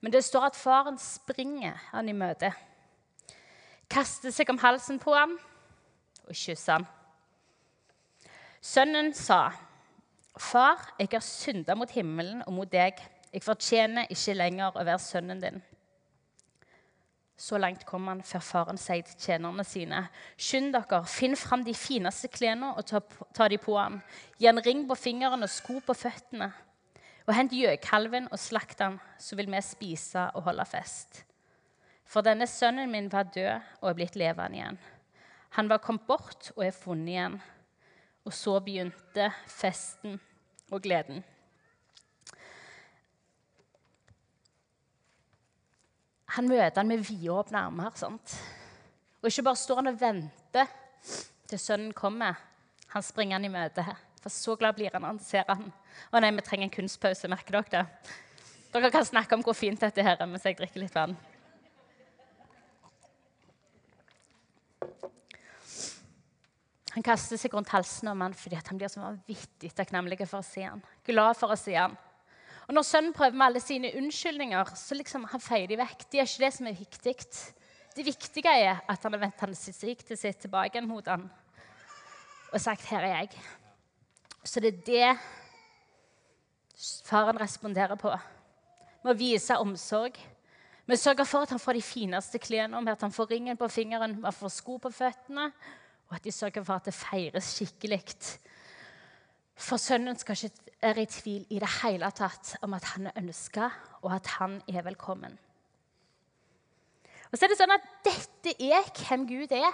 Men 0.00 0.12
det 0.12 0.24
står 0.24 0.50
at 0.50 0.56
faren 0.56 0.98
springer 1.00 1.76
han 1.92 2.08
i 2.08 2.16
møte. 2.16 2.52
Kaster 3.90 4.32
seg 4.32 4.50
om 4.52 4.60
halsen 4.60 4.98
på 5.00 5.12
ham 5.14 5.36
og 6.24 6.34
kysser 6.36 6.78
ham. 6.78 6.86
Sønnen 8.64 9.12
sa, 9.12 9.52
'Far, 10.34 10.94
jeg 10.98 11.08
har 11.12 11.20
synda 11.20 11.74
mot 11.74 11.90
himmelen 11.90 12.42
og 12.46 12.52
mot 12.52 12.72
deg.' 12.72 13.00
'Jeg 13.32 13.42
fortjener 13.42 14.06
ikke 14.10 14.34
lenger 14.34 14.72
å 14.74 14.84
være 14.84 14.98
sønnen 14.98 15.40
din.' 15.40 15.62
Så 17.36 17.58
langt 17.58 17.82
kom 17.86 18.06
han 18.06 18.22
før 18.22 18.42
faren 18.46 18.78
sier 18.78 19.02
til 19.02 19.18
tjenerne 19.18 19.64
sine.: 19.66 20.04
Skynd 20.38 20.72
dere, 20.74 21.00
finn 21.10 21.34
fram 21.36 21.64
de 21.66 21.74
fineste 21.74 22.30
klærne 22.30 22.74
og 22.78 22.86
ta, 22.86 23.00
ta 23.34 23.48
de 23.50 23.58
på 23.58 23.74
ham. 23.78 24.00
Gi 24.38 24.46
en 24.46 24.62
ring 24.62 24.84
på 24.88 24.94
fingeren 24.94 25.42
og 25.42 25.50
sko 25.50 25.80
på 25.82 25.96
føttene. 25.98 26.52
Og 27.26 27.34
hent 27.34 27.54
gjøkalven 27.56 28.28
og 28.30 28.38
slakt 28.38 28.82
han, 28.84 29.00
så 29.18 29.36
vil 29.36 29.50
vi 29.50 29.60
spise 29.64 30.28
og 30.34 30.46
holde 30.46 30.66
fest. 30.68 31.24
For 32.04 32.22
denne 32.22 32.46
sønnen 32.46 32.92
min 32.92 33.10
var 33.12 33.30
død 33.34 33.80
og 33.80 33.90
er 33.90 33.98
blitt 33.98 34.16
levende 34.20 34.60
igjen. 34.60 34.78
Han 35.56 35.68
var 35.70 35.82
kommet 35.82 36.06
bort 36.06 36.52
og 36.56 36.66
er 36.66 36.76
funnet 36.76 37.14
igjen. 37.14 37.38
Og 38.24 38.32
så 38.32 38.58
begynte 38.60 39.30
festen 39.46 40.20
og 40.70 40.82
gleden. 40.84 41.24
Han 46.34 46.48
møter 46.50 46.80
han 46.80 46.90
med 46.90 47.04
vidåpne 47.06 47.60
armer. 47.68 47.94
Sant? 47.98 48.34
Og 49.22 49.30
ikke 49.30 49.46
bare 49.46 49.60
står 49.60 49.80
han 49.80 49.92
og 49.92 50.00
venter 50.00 50.72
til 51.50 51.60
sønnen 51.60 51.94
kommer. 51.96 52.40
Han 52.94 53.04
springer 53.04 53.38
han 53.38 53.46
i 53.46 53.52
møte. 53.52 53.84
For 54.22 54.32
så 54.32 54.56
glad 54.58 54.76
blir 54.78 54.94
han 54.94 55.04
når 55.04 55.14
han 55.14 55.22
ser 55.22 55.46
han. 55.50 55.68
Å 56.10 56.20
nei, 56.22 56.32
vi 56.34 56.44
trenger 56.46 56.68
en 56.68 56.74
kunstpause. 56.74 57.30
Merker 57.30 57.60
dere 57.60 57.70
det? 57.70 58.14
Dere 58.74 58.90
kan 58.90 59.06
snakke 59.06 59.36
om 59.36 59.44
hvor 59.46 59.54
fint 59.54 59.78
dette 59.78 60.02
er 60.02 60.26
mens 60.26 60.46
jeg 60.46 60.58
drikker 60.58 60.82
litt 60.82 60.94
vann. 60.96 61.14
Han 66.94 67.02
kaster 67.02 67.38
seg 67.38 67.54
rundt 67.54 67.72
halsen 67.74 68.10
av 68.10 68.20
ham 68.22 68.34
fordi 68.38 68.58
han 68.58 68.78
blir 68.78 68.90
så 68.90 69.02
vanvittig 69.02 69.72
takknemlig 69.74 70.20
for 70.24 70.38
å 70.38 70.46
se 70.46 70.62
ham. 70.62 70.82
Glad 71.06 71.38
for 71.38 71.50
å 71.50 71.58
se 71.58 71.74
ham. 71.74 71.96
Og 72.68 72.74
Når 72.74 72.82
sønnen 72.88 73.12
prøver 73.12 73.36
med 73.36 73.46
alle 73.46 73.60
sine 73.60 73.92
unnskyldninger, 73.98 74.74
så 74.74 74.96
liksom 74.96 75.24
han 75.30 75.40
feier 75.40 75.68
de 75.68 75.76
vekk. 75.76 76.06
Det 76.10 76.20
er 76.20 76.28
ikke 76.28 76.44
det 76.46 76.52
som 76.56 76.66
er 76.66 76.78
viktig. 76.78 77.14
Det 77.94 78.06
viktige 78.06 78.54
er 78.56 78.80
at 78.88 79.02
han 79.02 79.12
har 79.14 79.20
vendt 79.20 79.42
ansiktet 79.44 80.18
sitt 80.18 80.40
tilbake 80.40 80.80
mot 80.82 81.06
han 81.06 81.28
og 82.54 82.60
sagt 82.60 82.86
'Her 82.86 83.02
er 83.02 83.22
jeg'. 83.22 83.38
Så 84.44 84.60
det 84.60 84.74
er 84.74 84.84
det 84.86 85.18
faren 87.04 87.40
responderer 87.40 87.96
på. 87.96 88.12
Med 89.04 89.14
å 89.14 89.18
vise 89.18 89.56
omsorg. 89.58 90.18
Med 90.86 90.98
å 90.98 91.00
sørge 91.00 91.24
for 91.24 91.42
at 91.42 91.50
han 91.50 91.58
får 91.58 91.72
de 91.72 91.82
fineste 91.82 92.38
klærne, 92.38 92.80
med 92.80 92.92
at 92.92 93.00
han 93.00 93.12
får 93.12 93.30
ringen 93.30 93.56
på 93.56 93.68
fingeren, 93.68 94.16
med 94.16 94.28
at 94.28 94.34
han 94.34 94.40
får 94.40 94.48
sko 94.48 94.78
på 94.78 94.92
føttene, 94.92 95.52
og 96.08 96.16
at 96.16 96.24
de 96.24 96.32
sørger 96.32 96.64
for 96.64 96.74
at 96.74 96.84
det 96.84 96.94
feires 96.94 97.54
skikkelig. 97.56 98.02
For 99.54 99.78
sønnen 99.78 100.18
skal 100.18 100.36
ikke 100.36 100.74
være 100.82 101.02
i 101.02 101.10
tvil 101.10 101.46
i 101.50 101.60
det 101.62 101.70
hele 101.82 102.10
tatt 102.10 102.56
om 102.62 102.74
at 102.76 102.84
han 102.94 103.08
er 103.08 103.18
ønska, 103.20 103.70
og 104.02 104.14
at 104.14 104.26
han 104.38 104.60
er 104.68 104.82
velkommen. 104.84 105.38
Og 107.30 107.38
så 107.38 107.46
er 107.46 107.52
det 107.52 107.58
sånn 107.58 107.74
at 107.74 107.86
Dette 108.06 108.52
er 108.62 108.90
hvem 108.98 109.24
Gud 109.26 109.54
er. 109.56 109.72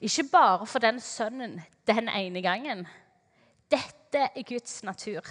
Ikke 0.00 0.26
bare 0.32 0.66
for 0.68 0.82
den 0.82 0.98
sønnen 1.00 1.60
den 1.88 2.08
ene 2.08 2.42
gangen. 2.44 2.86
Dette 3.70 4.26
er 4.34 4.44
Guds 4.48 4.82
natur. 4.82 5.24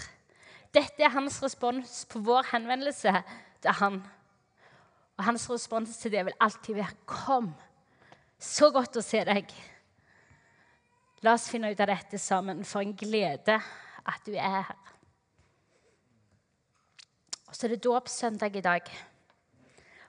Dette 0.73 1.03
er 1.03 1.13
hans 1.13 1.41
respons 1.43 2.03
på 2.09 2.21
vår 2.25 2.51
henvendelse 2.53 3.13
til 3.61 3.77
han. 3.81 3.99
Og 5.17 5.25
hans 5.25 5.49
respons 5.49 5.97
til 5.97 6.13
det 6.13 6.25
vil 6.25 6.39
alltid 6.39 6.75
være 6.75 6.95
'Kom, 7.05 7.53
så 8.39 8.71
godt 8.71 8.97
å 8.97 9.01
se 9.01 9.25
deg'. 9.25 9.53
La 11.21 11.34
oss 11.36 11.49
finne 11.51 11.71
ut 11.71 11.82
av 11.84 11.89
dette 11.91 12.19
sammen. 12.21 12.63
For 12.67 12.84
en 12.84 12.95
glede 12.95 13.58
at 14.08 14.25
du 14.25 14.34
er 14.36 14.62
her. 14.62 14.75
Og 17.49 17.55
så 17.58 17.65
er 17.65 17.73
det 17.73 17.84
dåpssøndag 17.84 18.55
i 18.55 18.63
dag. 18.63 18.91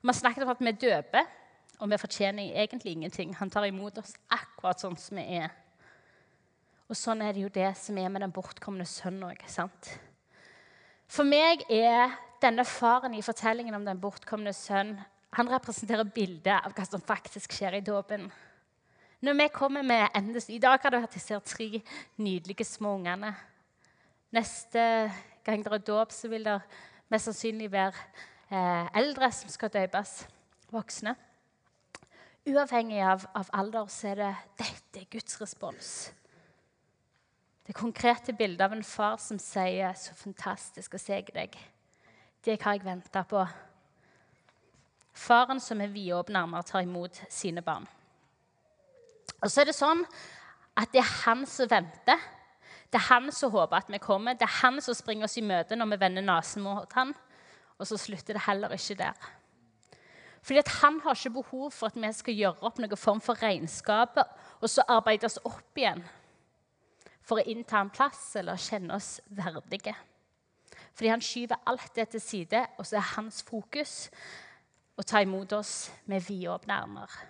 Vi 0.01 0.09
har 0.09 0.17
snakket 0.17 0.45
om 0.45 0.53
at 0.53 0.61
vi 0.61 0.73
døper, 0.73 1.27
og 1.81 1.91
vi 1.91 1.99
fortjener 2.01 2.53
egentlig 2.63 2.93
ingenting. 2.93 3.35
Han 3.37 3.51
tar 3.51 3.67
imot 3.69 3.99
oss 3.99 4.15
akkurat 4.29 4.81
sånn 4.81 4.97
som 5.01 5.19
vi 5.19 5.25
er. 5.41 5.51
Og 6.91 6.99
sånn 6.99 7.23
er 7.23 7.33
det 7.33 7.45
jo 7.45 7.53
det 7.55 7.71
som 7.79 7.99
er 7.99 8.11
med 8.13 8.25
den 8.25 8.35
bortkomne 8.35 8.87
sønnen 8.89 9.31
òg. 9.31 9.43
For 11.11 11.27
meg 11.27 11.65
er 11.71 12.13
denne 12.43 12.65
faren 12.67 13.15
i 13.15 13.23
fortellingen 13.25 13.77
om 13.77 13.87
den 13.87 14.01
bortkomne 14.01 14.53
sønn 14.57 14.97
han 15.37 15.51
representerer 15.51 16.09
bildet 16.11 16.57
av 16.57 16.75
hva 16.75 16.85
som 16.87 17.03
faktisk 17.03 17.55
skjer 17.55 17.79
i 17.79 17.85
dåpen. 17.87 18.27
Når 19.21 19.35
vi 19.35 19.49
kommer 19.53 19.83
med 19.83 20.09
endes, 20.17 20.49
I 20.49 20.59
dag 20.59 20.79
har 20.81 20.95
vært 20.95 21.13
disse 21.13 21.37
tre 21.45 21.83
nydelige 22.17 22.65
små 22.65 22.95
ungene. 22.97 23.35
Neste 24.33 24.85
gang 25.45 25.65
det 25.65 25.73
er 25.77 25.83
dåp, 25.85 26.13
så 26.13 26.29
vil 26.33 26.47
det 26.49 26.55
mest 27.13 27.29
sannsynlig 27.29 27.69
være 27.73 27.93
eh, 28.49 28.89
eldre 28.97 29.29
som 29.33 29.53
skal 29.53 29.73
døpes. 29.75 30.15
Voksne. 30.73 31.15
Uavhengig 32.49 33.03
av, 33.05 33.29
av, 33.37 33.53
alder 33.53 33.93
så 33.93 34.15
er 34.15 34.23
det 34.23 34.31
dette 34.63 35.05
Guds 35.13 35.37
respons. 35.43 35.93
Det 37.67 37.77
konkrete 37.77 38.33
bildet 38.33 38.65
av 38.65 38.73
en 38.73 38.85
far 38.85 39.21
som 39.21 39.39
sier 39.39 39.93
'Så 39.93 40.15
fantastisk 40.15 40.95
å 40.95 40.99
se 40.99 41.21
deg'. 41.35 41.59
Det 42.45 42.63
har 42.63 42.73
jeg 42.73 42.85
venta 42.85 43.23
på. 43.23 43.47
Faren 45.13 45.61
som 45.61 45.81
er 45.81 45.93
vidåpen 45.93 46.37
armer, 46.37 46.63
tar 46.63 46.81
imot 46.81 47.21
sine 47.29 47.63
barn. 47.63 47.87
Og 49.41 49.51
så 49.51 49.63
er 49.63 49.71
det 49.71 49.77
sånn 49.77 50.05
at 50.79 50.93
det 50.93 51.03
er 51.03 51.17
han 51.25 51.47
som 51.49 51.71
venter. 51.71 52.21
Det 52.91 52.99
er 52.99 53.09
han 53.09 53.31
som 53.35 53.53
håper 53.55 53.81
at 53.81 53.91
vi 53.93 54.01
kommer. 54.03 54.37
Det 54.37 54.47
er 54.47 54.61
han 54.61 54.81
som 54.83 54.97
springer 54.97 55.29
oss 55.29 55.39
i 55.39 55.45
møte 55.45 55.79
når 55.79 55.93
vi 55.93 56.01
vender 56.05 56.27
nesen 56.27 56.65
mot 56.65 56.97
han. 56.99 57.15
Og 57.79 57.89
så 57.89 57.99
slutter 58.01 58.37
det 58.37 58.47
heller 58.47 58.75
ikke 58.77 58.99
der. 59.01 59.31
Fordi 60.43 60.61
Han 60.81 61.01
har 61.05 61.15
ikke 61.15 61.31
behov 61.31 61.71
for 61.71 61.87
at 61.87 61.97
vi 61.97 62.13
skal 62.13 62.35
gjøre 62.35 62.65
opp 62.65 62.79
noen 62.79 62.97
form 62.97 63.21
for 63.21 63.43
regnskap 63.43 64.17
og 64.61 64.71
så 64.71 64.83
arbeide 64.89 65.29
oss 65.29 65.37
opp 65.45 65.77
igjen 65.77 66.01
for 67.21 67.39
å 67.39 67.45
innta 67.45 67.81
en 67.81 67.93
plass 67.93 68.37
eller 68.41 68.57
kjenne 68.57 68.97
oss 68.97 69.21
verdige. 69.29 69.95
Fordi 70.95 71.11
han 71.13 71.21
skyver 71.21 71.61
alt 71.67 71.93
det 71.95 72.09
til 72.09 72.21
side, 72.21 72.67
og 72.79 72.87
så 72.87 72.97
er 72.97 73.13
hans 73.15 73.43
fokus 73.47 74.09
å 74.97 75.05
ta 75.05 75.21
imot 75.21 75.53
oss 75.53 75.91
med 76.09 76.25
vidåpne 76.27 76.81
armer 76.83 77.21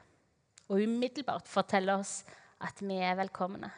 og 0.70 0.78
umiddelbart 0.78 1.48
fortelle 1.50 1.98
oss 1.98 2.20
at 2.62 2.78
vi 2.84 3.00
er 3.02 3.16
velkomne. 3.18 3.70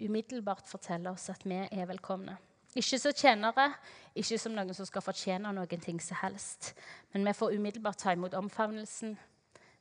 Umiddelbart 0.00 0.68
fortelle 0.68 1.12
oss 1.12 1.28
at 1.28 1.44
vi 1.44 1.58
er 1.60 1.88
velkomne. 1.90 2.38
Ikke 2.78 2.98
som 3.02 3.12
tjenere, 3.12 3.66
ikke 4.14 4.38
som 4.38 4.54
noen 4.54 4.72
som 4.74 4.86
skal 4.86 5.04
fortjene 5.04 5.50
noen 5.52 5.82
ting 5.82 5.98
som 6.00 6.16
helst. 6.22 6.72
Men 7.12 7.26
vi 7.26 7.34
får 7.36 7.56
umiddelbart 7.58 7.98
ta 8.00 8.14
imot 8.14 8.36
omfavnelsen. 8.38 9.18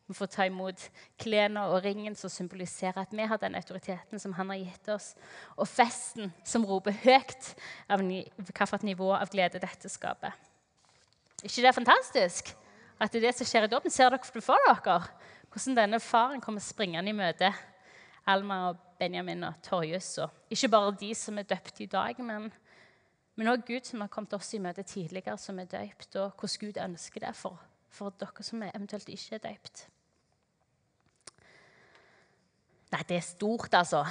Vi 0.10 0.18
får 0.18 0.32
ta 0.34 0.48
imot 0.50 0.88
klærne 1.22 1.68
og 1.70 1.84
ringen 1.86 2.16
som 2.18 2.32
symboliserer 2.34 2.98
at 2.98 3.12
vi 3.14 3.28
har 3.30 3.38
den 3.38 3.56
autoriteten 3.56 4.20
som 4.20 4.34
han 4.34 4.50
har 4.50 4.58
gitt 4.58 4.90
oss. 4.90 5.14
Og 5.56 5.70
festen 5.70 6.34
som 6.44 6.66
roper 6.66 6.98
høyt 7.06 7.54
av 7.88 8.02
hvilket 8.02 8.88
nivå 8.90 9.14
av 9.14 9.30
glede 9.30 9.62
dette 9.62 9.90
skaper. 9.90 10.34
ikke 11.44 11.62
det 11.62 11.70
er 11.70 11.78
fantastisk? 11.78 12.56
At 13.00 13.14
det 13.14 13.22
er 13.22 13.30
det 13.30 13.38
som 13.38 13.48
skjer 13.48 13.70
i 13.70 13.72
dåpen. 13.72 13.94
Ser 13.94 14.10
dere 14.10 14.20
det 14.20 14.44
for 14.44 14.58
dere? 14.68 14.98
Hvordan 15.50 15.78
denne 15.78 16.00
faren 16.00 16.42
kommer 16.42 16.62
springende 16.62 17.12
i 17.12 17.18
møte 17.18 17.52
Alma 18.30 18.60
og 18.70 18.82
Benjamin 19.00 19.44
og 19.48 19.62
Torjus. 19.66 20.18
Og 20.22 20.54
ikke 20.54 20.70
bare 20.70 20.96
de 21.00 21.14
som 21.18 21.38
er 21.40 21.48
døpt 21.50 21.82
i 21.82 21.90
dag, 21.90 22.20
men, 22.22 22.50
men 23.36 23.48
også 23.48 23.68
Gud 23.68 23.90
som 23.90 24.04
har 24.04 24.12
kommet 24.14 24.36
oss 24.38 24.54
i 24.54 24.62
møte 24.62 24.84
tidligere, 24.84 25.38
som 25.38 25.60
er 25.60 25.70
døpt, 25.72 26.16
og 26.16 26.32
hvordan 26.38 26.60
Gud 26.66 26.82
ønsker 26.86 27.26
det 27.26 27.36
for, 27.36 27.60
for 27.90 28.14
dere 28.22 28.46
som 28.46 28.64
eventuelt 28.64 29.10
ikke 29.10 29.40
er 29.40 29.46
døpt. 29.50 29.88
Nei, 32.90 33.04
det 33.06 33.20
er 33.20 33.26
stort, 33.26 33.74
altså. 33.78 34.06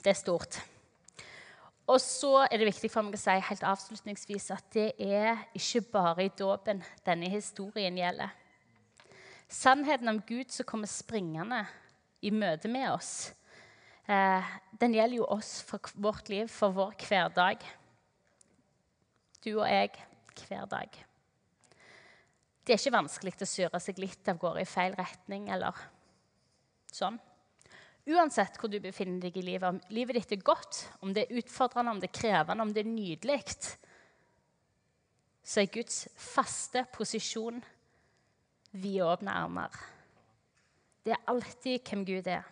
Det 0.00 0.12
er 0.12 0.16
stort. 0.16 0.60
Og 1.86 2.00
så 2.00 2.46
er 2.50 2.58
det 2.58 2.66
viktig 2.66 2.88
for 2.90 3.06
meg 3.06 3.14
å 3.14 3.20
si 3.20 3.34
helt 3.48 3.66
avslutningsvis 3.66 4.48
at 4.56 4.64
det 4.74 4.88
er 4.98 5.44
ikke 5.54 5.84
bare 5.92 6.24
i 6.26 6.32
dåpen 6.34 6.80
denne 7.06 7.28
historien 7.30 7.98
gjelder. 8.00 8.32
Sannheten 9.48 10.08
om 10.08 10.22
Gud 10.26 10.50
som 10.50 10.66
kommer 10.66 10.90
springende 10.90 11.62
i 12.20 12.32
møte 12.34 12.68
med 12.68 12.88
oss, 12.90 13.32
eh, 14.10 14.54
den 14.80 14.94
gjelder 14.96 15.20
jo 15.20 15.28
oss 15.36 15.60
for 15.62 15.92
vårt 15.94 16.28
liv, 16.28 16.48
for 16.50 16.74
vår 16.74 16.96
hverdag. 17.06 17.62
Du 19.44 19.52
og 19.60 19.68
jeg 19.70 19.92
hver 20.48 20.66
dag. 20.66 20.90
Det 22.66 22.74
er 22.74 22.80
ikke 22.80 22.98
vanskelig 22.98 23.36
å 23.38 23.46
surre 23.46 23.80
seg 23.80 24.00
litt 24.02 24.28
av 24.28 24.40
gårde 24.42 24.64
i 24.64 24.68
feil 24.68 24.96
retning 24.98 25.46
eller 25.54 25.78
sånn. 26.90 27.20
Uansett 28.06 28.58
hvor 28.58 28.70
du 28.70 28.80
befinner 28.82 29.20
deg 29.22 29.38
i 29.38 29.44
livet, 29.46 29.68
om 29.68 29.94
livet 29.94 30.18
ditt 30.18 30.34
er 30.34 30.42
godt, 30.46 30.88
om 31.02 31.14
det 31.14 31.26
er 31.26 31.38
utfordrende, 31.38 31.94
om 31.94 32.02
det 32.02 32.10
er 32.10 32.18
krevende, 32.18 32.66
om 32.66 32.74
det 32.74 32.82
er 32.82 32.90
nydelig, 32.90 33.40
så 35.46 35.62
er 35.62 35.70
Guds 35.70 36.04
faste 36.18 36.82
posisjon 36.94 37.62
vidåpne 38.82 39.32
armer. 39.32 39.72
Det 41.06 41.14
er 41.14 41.28
alltid 41.30 41.86
hvem 41.86 42.04
Gud 42.06 42.26
er. 42.30 42.44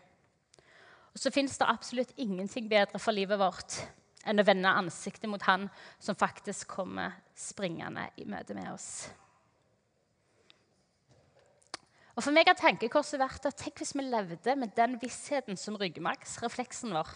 Og 1.15 1.21
så 1.23 1.31
fins 1.35 1.59
det 1.59 1.69
absolutt 1.71 2.15
ingenting 2.19 2.69
bedre 2.71 2.99
for 3.03 3.15
livet 3.15 3.39
vårt 3.39 3.81
enn 4.25 4.41
å 4.41 4.47
vende 4.47 4.71
ansiktet 4.71 5.29
mot 5.31 5.43
Han 5.47 5.69
som 6.03 6.17
faktisk 6.17 6.71
kommer 6.75 7.19
springende 7.37 8.09
i 8.19 8.27
møte 8.27 8.57
med 8.57 8.71
oss. 8.73 8.89
Og 12.15 12.23
For 12.23 12.35
meg 12.35 12.47
har 12.47 12.59
tenkekorset 12.59 13.19
vært 13.19 13.47
at 13.51 13.59
tenk 13.59 13.83
hvis 13.83 13.95
vi 13.99 14.07
levde 14.07 14.55
med 14.59 14.75
den 14.79 14.95
vissheten 15.03 15.59
som 15.59 15.77
ryggmargsrefleksen 15.79 16.95
vår. 16.95 17.11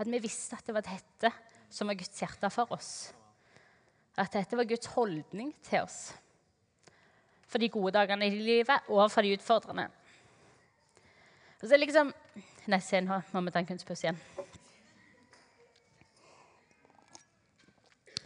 At 0.00 0.08
vi 0.10 0.20
visste 0.24 0.56
at 0.56 0.66
det 0.66 0.74
var 0.74 0.86
dette 0.86 1.30
som 1.68 1.88
var 1.88 1.98
Guds 2.00 2.22
hjerte 2.22 2.50
for 2.52 2.72
oss. 2.74 3.12
At 4.16 4.32
dette 4.32 4.56
var 4.56 4.68
Guds 4.68 4.88
holdning 4.96 5.52
til 5.68 5.84
oss 5.84 6.14
for 7.48 7.62
de 7.62 7.70
gode 7.72 7.94
dagene 7.96 8.28
i 8.28 8.34
livet 8.38 8.90
og 8.90 9.06
for 9.12 9.24
de 9.24 9.36
utfordrende. 9.36 9.88
Og 11.62 11.68
så 11.68 11.80
liksom 11.80 12.12
Nei, 12.64 12.78
se 12.80 12.96
nå 13.04 13.18
må 13.34 13.42
vi 13.44 13.52
ta 13.52 13.60
en 13.60 13.66
kunstpause 13.68 14.06
igjen. 14.06 14.16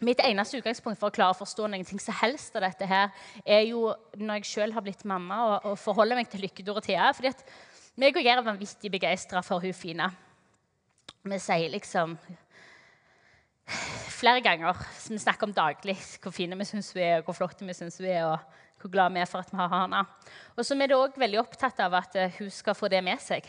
Mitt 0.07 0.21
eneste 0.23 0.61
utgangspunkt 0.61 1.01
for 1.01 1.11
å 1.11 1.15
klare 1.17 1.35
å 1.35 1.39
forstå 1.41 1.67
noen 1.67 1.83
ting 1.87 1.99
som 1.99 2.15
helst 2.21 2.55
av 2.55 2.63
dette 2.63 2.87
her, 2.87 3.09
er 3.43 3.65
jo 3.67 3.89
når 4.15 4.39
jeg 4.39 4.51
sjøl 4.53 4.75
har 4.77 4.85
blitt 4.87 5.03
mamma 5.11 5.41
og, 5.43 5.73
og 5.73 5.81
forholder 5.83 6.21
meg 6.21 6.31
til 6.31 6.45
Lykke 6.47 6.63
Dorothea. 6.63 7.09
fordi 7.11 7.33
at 7.33 7.43
meg 7.99 8.15
og 8.15 8.23
jeg 8.23 8.39
er 8.39 8.47
vanvittig 8.47 8.93
begeistra 8.95 9.43
for 9.43 9.59
hun 9.59 9.75
fine. 9.75 10.07
Vi 11.27 11.39
sier 11.43 11.75
liksom 11.75 12.15
flere 14.19 14.43
ganger 14.43 14.79
Vi 15.09 15.19
snakker 15.19 15.47
om 15.47 15.55
daglig 15.55 15.97
hvor 16.23 16.35
fine 16.35 16.59
vi 16.59 16.67
syns 16.67 16.93
hun 16.95 17.03
er, 17.03 17.23
hvor 17.23 17.37
flotte 17.37 17.67
vi 17.67 17.77
syns 17.77 18.01
hun 18.03 18.11
er. 18.11 18.25
og 18.33 18.39
hvor 18.81 18.91
glad 18.91 19.13
vi 19.13 19.23
er 19.23 19.27
for 19.27 19.43
at 19.43 19.53
vi 19.53 19.59
har 19.59 19.73
henne. 19.75 20.05
Og 20.57 20.65
så 20.65 20.75
er 20.75 20.87
vi 20.87 20.97
òg 20.97 21.19
veldig 21.19 21.41
opptatt 21.41 21.81
av 21.83 21.97
at 21.99 22.17
eh, 22.19 22.37
hun 22.39 22.51
skal 22.51 22.77
få 22.79 22.91
det 22.93 23.03
med 23.05 23.21
seg. 23.23 23.47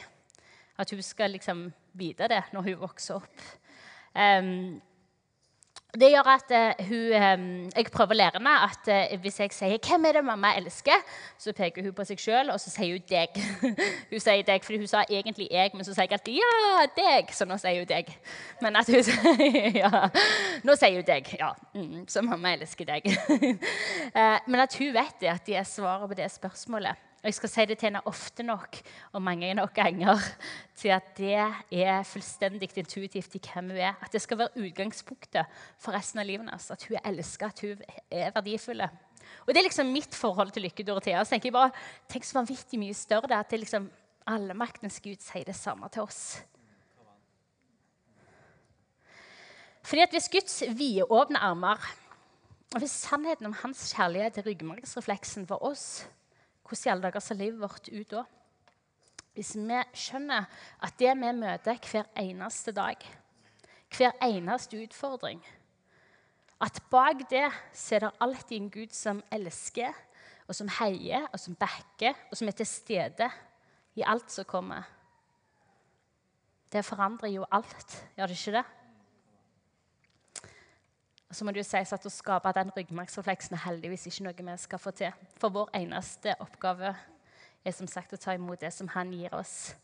At 0.80 0.90
hun 0.90 1.02
skal 1.06 1.36
liksom 1.36 1.68
vite 1.94 2.30
det 2.32 2.42
når 2.54 2.70
hun 2.70 2.80
vokser 2.82 3.20
opp. 3.20 3.44
Um, 4.16 4.80
det 5.94 6.12
gjør 6.14 6.28
at 6.30 6.52
uh, 6.54 6.86
hun, 6.88 7.14
um, 7.18 7.70
jeg 7.76 7.86
prøver 7.92 8.14
å 8.14 8.18
lære 8.20 8.38
henne 8.38 8.52
at 8.62 8.90
uh, 8.94 9.16
hvis 9.24 9.40
jeg 9.40 9.54
sier 9.56 9.80
'Hvem 9.82 10.06
er 10.06 10.20
det 10.20 10.24
mamma 10.26 10.52
elsker?', 10.60 11.02
så 11.38 11.54
peker 11.54 11.82
hun 11.82 11.94
på 11.98 12.06
seg 12.06 12.22
sjøl, 12.22 12.52
og 12.54 12.60
så 12.62 12.70
sier 12.70 12.94
hun 12.94 13.08
'deg'. 13.10 13.40
hun 14.12 14.22
sier 14.22 14.44
'deg' 14.46 14.64
fordi 14.64 14.78
hun 14.78 14.88
sa 14.88 15.02
egentlig 15.10 15.48
'jeg', 15.50 15.74
men 15.74 15.86
så 15.86 15.94
sier 15.94 16.06
jeg 16.06 16.14
alltid 16.14 16.38
'ja, 16.38 16.86
deg'. 17.00 17.34
Så 17.34 17.46
nå 17.50 17.58
sier 17.58 17.82
hun 17.82 17.90
'deg'. 17.90 18.14
Men 18.62 18.76
at 18.76 18.86
hun 18.86 19.04
sier 19.10 19.82
ja, 19.82 20.10
Nå 20.64 20.76
sier 20.76 20.96
hun 20.96 21.10
'deg', 21.10 21.36
ja. 21.40 21.52
Mm, 21.74 22.08
så 22.08 22.22
mamma 22.22 22.54
elsker 22.54 22.86
deg. 22.86 23.10
uh, 23.10 24.38
men 24.50 24.60
at 24.60 24.78
hun 24.78 24.94
vet 24.94 25.18
det, 25.22 25.34
at 25.34 25.46
de 25.46 25.58
er 25.58 25.64
svaret 25.66 26.10
på 26.10 26.14
det 26.22 26.32
spørsmålet. 26.32 27.09
Og 27.20 27.28
jeg 27.28 27.36
skal 27.36 27.52
si 27.52 27.64
det 27.68 27.76
til 27.80 27.90
henne 27.90 28.02
ofte 28.08 28.44
nok 28.48 28.78
og 29.12 29.22
mange 29.22 29.52
nok 29.58 29.74
ganger 29.76 30.22
til 30.80 30.94
at 30.96 31.10
det 31.18 31.34
er 31.36 32.04
fullstendig 32.08 32.70
intuitivt 32.80 33.36
i 33.36 33.42
hvem 33.44 33.74
hun 33.74 33.78
er. 33.78 33.98
At 34.02 34.14
det 34.16 34.22
skal 34.24 34.40
være 34.40 34.56
utgangspunktet 34.56 35.60
for 35.80 35.92
resten 35.92 36.22
av 36.22 36.30
livet 36.30 36.46
hennes. 36.46 36.70
At 36.72 36.86
hun 36.88 36.96
er 36.96 37.10
elska, 37.12 37.52
at 37.52 37.60
hun 37.66 37.82
er 38.12 38.32
verdifull. 38.36 38.82
Og 38.82 39.52
Det 39.52 39.58
er 39.58 39.68
liksom 39.68 39.92
mitt 39.92 40.16
forhold 40.16 40.52
til 40.52 40.64
Lykke 40.64 40.84
Dorothea. 40.84 41.24
Så 41.24 41.36
tenker 41.36 41.50
jeg 41.50 41.58
bare, 41.58 41.72
Tenk 42.08 42.24
så 42.24 42.40
vanvittig 42.40 42.80
mye 42.80 42.96
større 42.96 43.28
det 43.28 43.40
at 43.40 43.52
det 43.52 43.60
liksom, 43.60 43.90
allmaktens 44.28 45.02
Gud 45.04 45.20
sier 45.20 45.44
det 45.44 45.56
samme 45.56 45.90
til 45.92 46.02
oss. 46.02 46.44
Fordi 49.84 50.02
at 50.02 50.16
Hvis 50.16 50.30
Guds 50.30 50.64
vidåpne 50.78 51.40
armer 51.40 51.84
og 52.70 52.84
hvis 52.84 52.94
sannheten 53.02 53.48
om 53.50 53.56
hans 53.64 53.88
kjærlighet 53.96 54.38
er 54.38 54.46
ryggmargsrefleksen 54.46 55.48
for 55.50 55.64
oss, 55.66 56.06
hvordan 56.70 56.86
i 56.86 56.92
alle 56.94 57.08
dager 57.08 57.24
ser 57.24 57.40
livet 57.40 57.62
vårt 57.62 57.90
ut 57.90 58.12
da? 58.12 58.24
Hvis 59.34 59.56
vi 59.58 59.80
skjønner 59.96 60.46
at 60.84 61.00
det 61.00 61.16
vi 61.18 61.32
møter 61.34 61.80
hver 61.90 62.10
eneste 62.20 62.74
dag, 62.76 62.98
hver 63.98 64.14
eneste 64.22 64.78
utfordring 64.78 65.42
At 66.62 66.82
bak 66.92 67.24
det 67.32 67.48
så 67.74 67.96
er 67.96 68.00
det 68.00 68.18
alltid 68.20 68.58
en 68.58 68.70
Gud 68.70 68.92
som 68.92 69.22
elsker, 69.32 69.94
og 70.48 70.56
som 70.56 70.68
heier, 70.80 71.28
og 71.32 71.40
som 71.40 71.56
backer, 71.56 72.18
og 72.30 72.38
som 72.38 72.48
er 72.48 72.58
til 72.58 72.68
stede 72.68 73.30
i 73.96 74.04
alt 74.04 74.32
som 74.32 74.46
kommer. 74.46 74.84
Det 76.70 76.84
forandrer 76.86 77.32
jo 77.32 77.46
alt, 77.52 77.96
gjør 78.18 78.28
det 78.28 78.38
ikke 78.38 78.58
det? 78.58 78.66
Og 81.30 81.36
så 81.36 81.46
må 81.46 81.54
det 81.54 81.62
jo 81.62 81.70
sies 81.70 81.94
at 81.94 82.06
Å 82.06 82.12
skape 82.12 82.52
den 82.58 82.72
ryggmargsrefleksen 82.74 83.56
er 83.58 83.66
heldigvis 83.68 84.08
ikke 84.10 84.26
noe 84.26 84.46
vi 84.48 84.58
skal 84.58 84.82
få 84.82 84.94
til. 84.98 85.14
For 85.38 85.54
vår 85.54 85.70
eneste 85.78 86.34
oppgave 86.42 86.96
er 87.66 87.76
som 87.76 87.88
sagt 87.88 88.16
å 88.16 88.22
ta 88.22 88.34
imot 88.34 88.62
det 88.62 88.72
som 88.74 88.90
han 88.96 89.14
gir 89.14 89.34
oss. 89.38 89.76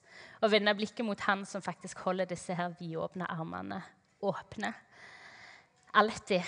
Og 0.42 0.52
vende 0.52 0.74
blikket 0.78 1.06
mot 1.06 1.20
han 1.28 1.44
som 1.46 1.62
faktisk 1.62 2.02
holder 2.08 2.30
disse 2.30 2.56
her 2.56 2.74
vidåpne 2.80 3.28
armene 3.30 3.82
åpne. 4.26 4.72
Alltid. 5.94 6.42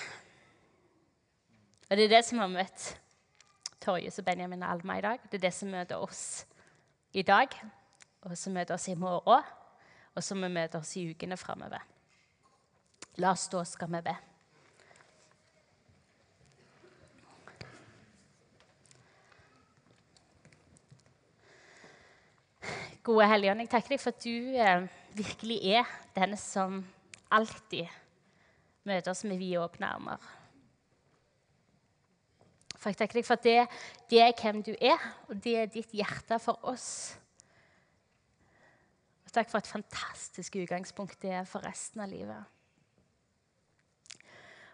Og 1.89 1.97
det 1.97 2.07
er 2.07 2.15
det 2.17 2.23
som 2.25 2.41
har 2.41 2.49
møtt 2.51 2.88
Torjus 3.83 4.17
og 4.19 4.25
Benjamin 4.25 4.63
og 4.65 4.71
Alma 4.71 4.97
i 4.97 5.03
dag. 5.05 5.27
Det 5.29 5.38
er 5.38 5.45
det 5.45 5.53
som 5.55 5.69
møter 5.71 6.01
oss 6.01 6.23
i 7.13 7.21
dag, 7.23 7.53
og 8.25 8.33
som 8.38 8.55
møter 8.57 8.75
oss 8.75 8.88
i 8.91 8.97
morgen, 8.97 9.45
og 10.15 10.23
som 10.25 10.41
vi 10.41 10.49
møter 10.51 10.81
oss 10.81 10.95
i 10.97 11.05
ukene 11.12 11.38
framover. 11.38 11.86
La 13.21 13.31
oss 13.31 13.45
stå, 13.47 13.63
skal 13.63 13.93
vi 13.93 14.01
be. 14.10 14.15
Gode 23.07 23.23
Helligånd, 23.31 23.63
jeg 23.63 23.69
takker 23.71 23.93
deg 23.93 24.01
for 24.03 24.11
at 24.11 24.23
du 24.25 24.55
eh, 24.59 24.87
virkelig 25.15 25.57
er 25.77 25.91
den 26.17 26.33
som 26.35 26.81
alltid 27.31 27.87
møter 28.87 29.13
oss 29.13 29.21
med 29.23 29.39
vidåpne 29.39 29.87
armer. 29.95 30.25
For 32.75 32.91
jeg 32.91 32.99
takker 32.99 33.21
deg 33.21 33.27
for 33.29 33.39
at 33.39 33.45
det, 33.45 33.53
det, 34.11 34.19
er 34.25 34.35
hvem 34.35 34.59
du 34.59 34.73
er, 34.75 35.05
og 35.29 35.39
det 35.39 35.53
er 35.55 35.71
ditt 35.71 35.93
hjerte 35.95 36.35
for 36.43 36.59
oss. 36.67 37.15
Og 39.23 39.31
takk 39.31 39.53
for 39.53 39.63
et 39.63 39.71
fantastisk 39.71 40.57
utgangspunkt 40.59 41.21
det 41.23 41.31
er 41.39 41.47
for 41.47 41.63
resten 41.63 42.03
av 42.03 42.11
livet. 42.11 42.43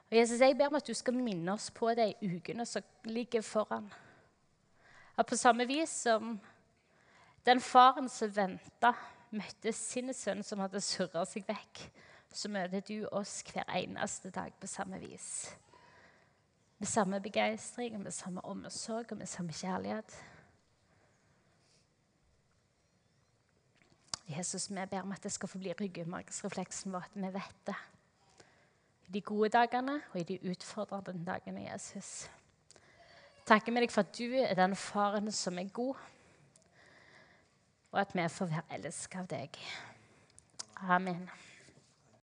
Og 0.10 0.18
Jesus, 0.18 0.42
Jeg 0.42 0.58
ber 0.58 0.74
om 0.74 0.80
at 0.82 0.90
du 0.90 0.98
skal 0.98 1.22
minne 1.22 1.54
oss 1.54 1.70
på 1.70 1.94
de 1.94 2.10
ukene 2.26 2.66
som 2.66 2.82
ligger 3.06 3.46
foran. 3.46 3.94
At 5.22 5.30
på 5.30 5.38
samme 5.38 5.70
vis 5.70 5.94
som 6.08 6.34
den 7.46 7.60
faren 7.62 8.10
som 8.10 8.32
venta, 8.36 8.94
møtte 9.34 9.74
sin 9.76 10.14
sønn 10.16 10.44
som 10.46 10.62
hadde 10.64 10.82
surra 10.84 11.26
seg 11.28 11.48
vekk. 11.48 11.82
Så 12.34 12.50
møter 12.50 12.82
du 12.88 13.06
oss 13.14 13.42
hver 13.46 13.68
eneste 13.78 14.32
dag 14.34 14.54
på 14.60 14.68
samme 14.70 14.98
vis. 15.02 15.54
Med 16.80 16.90
samme 16.90 17.20
begeistring, 17.22 18.00
med 18.02 18.16
samme 18.16 18.42
omsorg 18.50 19.12
og 19.12 19.20
med 19.20 19.30
samme 19.30 19.54
kjærlighet. 19.54 20.16
Jesus, 24.28 24.70
vi 24.72 24.86
ber 24.90 25.04
om 25.04 25.12
at 25.12 25.24
det 25.24 25.32
skal 25.32 25.52
få 25.52 25.60
bli 25.62 25.76
ryggmargsrefleksen 25.78 26.94
vår, 26.94 27.06
at 27.06 27.20
vi 27.20 27.34
vet 27.36 27.60
det. 27.68 27.76
I 29.08 29.12
de 29.14 29.22
gode 29.22 29.50
dagene 29.54 30.00
og 30.14 30.20
i 30.20 30.24
de 30.24 30.40
utfordrende 30.50 31.26
dagene, 31.28 31.68
Jesus. 31.68 32.30
Takker 33.46 33.76
med 33.76 33.84
deg 33.84 33.92
for 33.92 34.08
at 34.08 34.16
du 34.18 34.32
er 34.40 34.56
den 34.56 34.76
faren 34.80 35.32
som 35.32 35.60
er 35.60 35.70
god 35.76 36.00
og 37.94 38.02
at 38.02 38.14
vi 38.18 38.28
får 38.30 38.50
være 38.52 38.78
elsket 38.80 39.20
av 39.22 39.28
deg. 39.30 39.64
Amen. 40.90 41.28